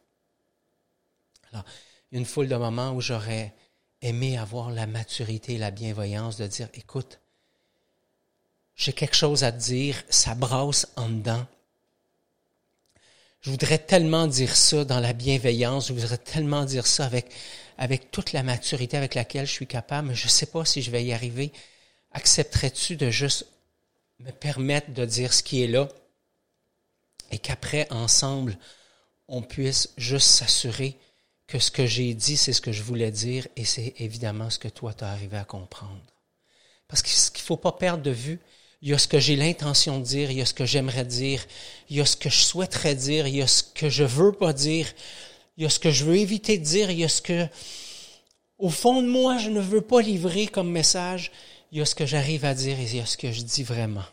Alors, 1.52 1.64
il 2.10 2.14
y 2.14 2.18
a 2.18 2.20
une 2.20 2.26
foule 2.26 2.48
de 2.48 2.56
moments 2.56 2.92
où 2.92 3.00
j'aurais 3.00 3.54
aimé 4.00 4.38
avoir 4.38 4.70
la 4.70 4.86
maturité 4.86 5.54
et 5.54 5.58
la 5.58 5.70
bienveillance 5.70 6.36
de 6.36 6.46
dire, 6.46 6.68
écoute, 6.74 7.20
j'ai 8.76 8.92
quelque 8.92 9.16
chose 9.16 9.42
à 9.42 9.50
te 9.50 9.58
dire, 9.58 9.96
ça 10.08 10.36
brasse 10.36 10.86
en 10.96 11.08
dedans. 11.08 11.46
Je 13.40 13.50
voudrais 13.50 13.78
tellement 13.78 14.26
dire 14.26 14.56
ça 14.56 14.84
dans 14.84 15.00
la 15.00 15.12
bienveillance, 15.12 15.88
je 15.88 15.92
voudrais 15.92 16.18
tellement 16.18 16.64
dire 16.64 16.86
ça 16.86 17.04
avec, 17.04 17.32
avec 17.76 18.10
toute 18.10 18.32
la 18.32 18.42
maturité 18.42 18.96
avec 18.96 19.14
laquelle 19.14 19.46
je 19.46 19.52
suis 19.52 19.66
capable, 19.66 20.08
mais 20.08 20.14
je 20.14 20.24
ne 20.24 20.30
sais 20.30 20.46
pas 20.46 20.64
si 20.64 20.82
je 20.82 20.90
vais 20.90 21.04
y 21.04 21.12
arriver. 21.12 21.52
Accepterais-tu 22.12 22.96
de 22.96 23.10
juste 23.10 23.46
me 24.18 24.32
permettre 24.32 24.92
de 24.92 25.04
dire 25.04 25.32
ce 25.32 25.42
qui 25.42 25.62
est 25.62 25.68
là 25.68 25.88
et 27.30 27.38
qu'après, 27.38 27.86
ensemble, 27.92 28.58
on 29.28 29.42
puisse 29.42 29.90
juste 29.96 30.28
s'assurer 30.28 30.98
que 31.46 31.58
ce 31.58 31.70
que 31.70 31.86
j'ai 31.86 32.14
dit, 32.14 32.36
c'est 32.36 32.52
ce 32.52 32.60
que 32.60 32.72
je 32.72 32.82
voulais 32.82 33.10
dire 33.10 33.46
et 33.56 33.64
c'est 33.64 33.94
évidemment 33.98 34.50
ce 34.50 34.58
que 34.58 34.68
toi, 34.68 34.94
tu 34.94 35.04
as 35.04 35.10
arrivé 35.10 35.36
à 35.36 35.44
comprendre? 35.44 36.02
Parce 36.88 37.02
qu'il 37.02 37.14
ne 37.14 37.44
faut 37.44 37.56
pas 37.56 37.72
perdre 37.72 38.02
de 38.02 38.10
vue, 38.10 38.40
il 38.80 38.90
y 38.90 38.94
a 38.94 38.98
ce 38.98 39.08
que 39.08 39.18
j'ai 39.18 39.36
l'intention 39.36 39.98
de 39.98 40.04
dire, 40.04 40.30
il 40.30 40.38
y 40.38 40.42
a 40.42 40.46
ce 40.46 40.54
que 40.54 40.64
j'aimerais 40.64 41.04
dire, 41.04 41.44
il 41.90 41.96
y 41.96 42.00
a 42.00 42.06
ce 42.06 42.16
que 42.16 42.30
je 42.30 42.38
souhaiterais 42.38 42.94
dire, 42.94 43.26
il 43.26 43.36
y 43.36 43.42
a 43.42 43.46
ce 43.46 43.62
que 43.62 43.88
je 43.88 44.04
veux 44.04 44.32
pas 44.32 44.52
dire, 44.52 44.86
il 45.56 45.64
y 45.64 45.66
a 45.66 45.70
ce 45.70 45.80
que 45.80 45.90
je 45.90 46.04
veux 46.04 46.16
éviter 46.16 46.58
de 46.58 46.64
dire, 46.64 46.90
il 46.90 47.00
y 47.00 47.04
a 47.04 47.08
ce 47.08 47.20
que, 47.20 47.48
au 48.58 48.70
fond 48.70 49.02
de 49.02 49.08
moi, 49.08 49.38
je 49.38 49.50
ne 49.50 49.60
veux 49.60 49.80
pas 49.80 50.00
livrer 50.00 50.46
comme 50.46 50.70
message, 50.70 51.32
il 51.72 51.78
y 51.78 51.80
a 51.80 51.84
ce 51.84 51.94
que 51.94 52.06
j'arrive 52.06 52.44
à 52.44 52.54
dire 52.54 52.78
et 52.78 52.84
il 52.84 52.96
y 52.96 53.00
a 53.00 53.06
ce 53.06 53.16
que 53.16 53.32
je 53.32 53.42
dis 53.42 53.64
vraiment. 53.64 54.04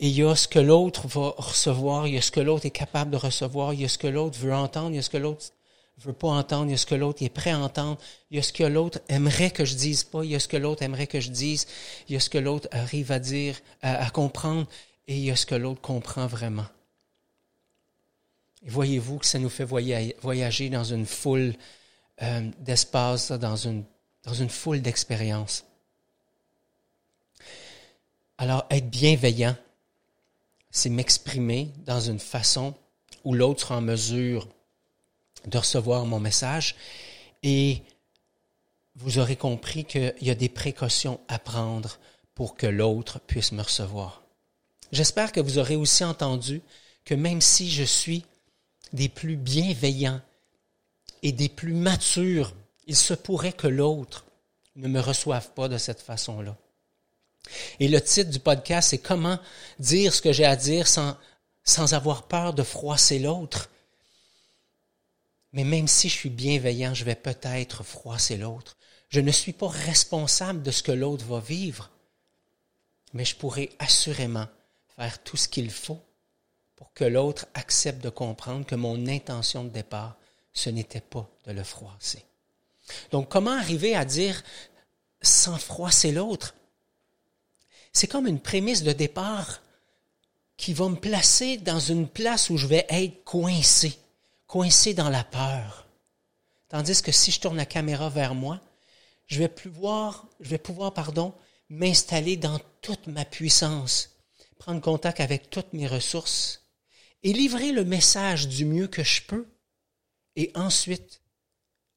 Et 0.00 0.08
il 0.08 0.14
y 0.14 0.22
a 0.22 0.36
ce 0.36 0.46
que 0.46 0.58
l'autre 0.58 1.06
va 1.08 1.34
recevoir, 1.38 2.06
il 2.06 2.14
y 2.14 2.18
a 2.18 2.22
ce 2.22 2.30
que 2.30 2.40
l'autre 2.40 2.66
est 2.66 2.70
capable 2.70 3.10
de 3.10 3.16
recevoir, 3.16 3.72
il 3.72 3.80
y 3.80 3.84
a 3.84 3.88
ce 3.88 3.96
que 3.96 4.06
l'autre 4.06 4.38
veut 4.38 4.52
entendre, 4.54 4.90
il 4.90 4.96
y 4.96 4.98
a 4.98 5.02
ce 5.02 5.10
que 5.10 5.16
l'autre 5.16 5.46
veut 5.98 6.12
pas 6.12 6.28
entendre, 6.28 6.66
il 6.66 6.72
y 6.72 6.74
a 6.74 6.78
ce 6.78 6.86
que 6.86 6.94
l'autre 6.94 7.22
est 7.22 7.28
prêt 7.28 7.50
à 7.50 7.58
entendre, 7.58 7.98
il 8.30 8.36
y 8.36 8.40
a 8.40 8.42
ce 8.42 8.52
que 8.52 8.64
l'autre 8.64 9.00
aimerait 9.08 9.50
que 9.50 9.64
je 9.64 9.74
dise 9.74 10.04
pas, 10.04 10.24
il 10.24 10.30
y 10.30 10.34
a 10.34 10.40
ce 10.40 10.48
que 10.48 10.56
l'autre 10.56 10.82
aimerait 10.82 11.06
que 11.06 11.20
je 11.20 11.30
dise, 11.30 11.66
il 12.08 12.14
y 12.14 12.16
a 12.16 12.20
ce 12.20 12.28
que 12.28 12.38
l'autre 12.38 12.68
arrive 12.72 13.12
à 13.12 13.18
dire, 13.18 13.56
à, 13.82 14.10
comprendre, 14.10 14.66
et 15.06 15.16
il 15.16 15.24
y 15.24 15.30
a 15.30 15.36
ce 15.36 15.46
que 15.46 15.54
l'autre 15.54 15.80
comprend 15.80 16.26
vraiment. 16.26 16.66
Et 18.66 18.70
voyez-vous 18.70 19.18
que 19.18 19.26
ça 19.26 19.38
nous 19.38 19.50
fait 19.50 19.64
voyager 19.64 20.68
dans 20.68 20.84
une 20.84 21.06
foule 21.06 21.54
euh, 22.22 22.50
d'espace, 22.58 23.30
dans 23.30 23.56
une, 23.56 23.84
dans 24.24 24.34
une 24.34 24.48
foule 24.48 24.80
d'expériences. 24.80 25.64
Alors, 28.38 28.66
être 28.70 28.88
bienveillant, 28.88 29.56
c'est 30.70 30.90
m'exprimer 30.90 31.70
dans 31.86 32.00
une 32.00 32.18
façon 32.18 32.74
où 33.22 33.32
l'autre 33.34 33.60
sera 33.60 33.76
en 33.76 33.80
mesure 33.80 34.48
de 35.46 35.58
recevoir 35.58 36.06
mon 36.06 36.20
message 36.20 36.76
et 37.42 37.82
vous 38.96 39.18
aurez 39.18 39.36
compris 39.36 39.84
qu'il 39.84 40.14
y 40.20 40.30
a 40.30 40.34
des 40.34 40.48
précautions 40.48 41.20
à 41.28 41.38
prendre 41.38 41.98
pour 42.34 42.56
que 42.56 42.66
l'autre 42.66 43.20
puisse 43.20 43.52
me 43.52 43.62
recevoir. 43.62 44.22
J'espère 44.92 45.32
que 45.32 45.40
vous 45.40 45.58
aurez 45.58 45.76
aussi 45.76 46.04
entendu 46.04 46.62
que 47.04 47.14
même 47.14 47.40
si 47.40 47.70
je 47.70 47.84
suis 47.84 48.24
des 48.92 49.08
plus 49.08 49.36
bienveillants 49.36 50.20
et 51.22 51.32
des 51.32 51.48
plus 51.48 51.74
matures, 51.74 52.54
il 52.86 52.96
se 52.96 53.14
pourrait 53.14 53.52
que 53.52 53.66
l'autre 53.66 54.24
ne 54.76 54.88
me 54.88 55.00
reçoive 55.00 55.50
pas 55.50 55.68
de 55.68 55.78
cette 55.78 56.00
façon-là. 56.00 56.56
Et 57.80 57.88
le 57.88 58.00
titre 58.00 58.30
du 58.30 58.40
podcast, 58.40 58.90
c'est 58.90 58.98
Comment 58.98 59.38
dire 59.78 60.14
ce 60.14 60.22
que 60.22 60.32
j'ai 60.32 60.44
à 60.44 60.56
dire 60.56 60.86
sans, 60.86 61.16
sans 61.62 61.94
avoir 61.94 62.24
peur 62.24 62.54
de 62.54 62.62
froisser 62.62 63.18
l'autre. 63.18 63.68
Mais 65.54 65.62
même 65.62 65.86
si 65.86 66.08
je 66.08 66.14
suis 66.14 66.30
bienveillant, 66.30 66.94
je 66.94 67.04
vais 67.04 67.14
peut-être 67.14 67.84
froisser 67.84 68.36
l'autre. 68.36 68.76
Je 69.08 69.20
ne 69.20 69.30
suis 69.30 69.52
pas 69.52 69.68
responsable 69.68 70.62
de 70.62 70.72
ce 70.72 70.82
que 70.82 70.90
l'autre 70.90 71.24
va 71.24 71.38
vivre, 71.38 71.90
mais 73.12 73.24
je 73.24 73.36
pourrai 73.36 73.70
assurément 73.78 74.48
faire 74.96 75.22
tout 75.22 75.36
ce 75.36 75.46
qu'il 75.46 75.70
faut 75.70 76.02
pour 76.74 76.92
que 76.92 77.04
l'autre 77.04 77.46
accepte 77.54 78.02
de 78.02 78.08
comprendre 78.10 78.66
que 78.66 78.74
mon 78.74 79.06
intention 79.06 79.62
de 79.62 79.68
départ, 79.68 80.16
ce 80.52 80.70
n'était 80.70 81.00
pas 81.00 81.30
de 81.44 81.52
le 81.52 81.62
froisser. 81.62 82.24
Donc, 83.12 83.28
comment 83.28 83.56
arriver 83.56 83.94
à 83.94 84.04
dire 84.04 84.42
sans 85.22 85.56
froisser 85.56 86.10
l'autre? 86.10 86.56
C'est 87.92 88.08
comme 88.08 88.26
une 88.26 88.40
prémisse 88.40 88.82
de 88.82 88.92
départ 88.92 89.62
qui 90.56 90.72
va 90.74 90.88
me 90.88 90.96
placer 90.96 91.58
dans 91.58 91.78
une 91.78 92.08
place 92.08 92.50
où 92.50 92.56
je 92.56 92.66
vais 92.66 92.86
être 92.88 93.22
coincé 93.22 93.96
coincé 94.54 94.94
dans 94.94 95.10
la 95.10 95.24
peur. 95.24 95.88
Tandis 96.68 97.02
que 97.02 97.10
si 97.10 97.32
je 97.32 97.40
tourne 97.40 97.56
la 97.56 97.66
caméra 97.66 98.08
vers 98.08 98.36
moi, 98.36 98.60
je 99.26 99.40
vais 99.40 99.48
pouvoir, 99.48 100.28
je 100.38 100.50
vais 100.50 100.58
pouvoir, 100.58 100.94
pardon, 100.94 101.34
m'installer 101.70 102.36
dans 102.36 102.60
toute 102.80 103.08
ma 103.08 103.24
puissance, 103.24 104.10
prendre 104.60 104.80
contact 104.80 105.18
avec 105.18 105.50
toutes 105.50 105.72
mes 105.72 105.88
ressources 105.88 106.62
et 107.24 107.32
livrer 107.32 107.72
le 107.72 107.84
message 107.84 108.46
du 108.46 108.64
mieux 108.64 108.86
que 108.86 109.02
je 109.02 109.22
peux 109.22 109.44
et 110.36 110.52
ensuite 110.54 111.20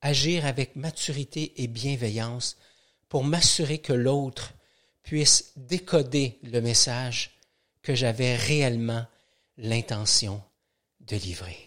agir 0.02 0.44
avec 0.44 0.76
maturité 0.76 1.62
et 1.62 1.68
bienveillance 1.68 2.58
pour 3.08 3.24
m'assurer 3.24 3.78
que 3.78 3.94
l'autre 3.94 4.56
puisse 5.04 5.52
décoder 5.58 6.40
le 6.42 6.60
message 6.62 7.38
que 7.84 7.94
j'avais 7.94 8.36
réellement 8.36 9.06
l'intention 9.58 10.42
de 11.02 11.18
livrer. 11.18 11.67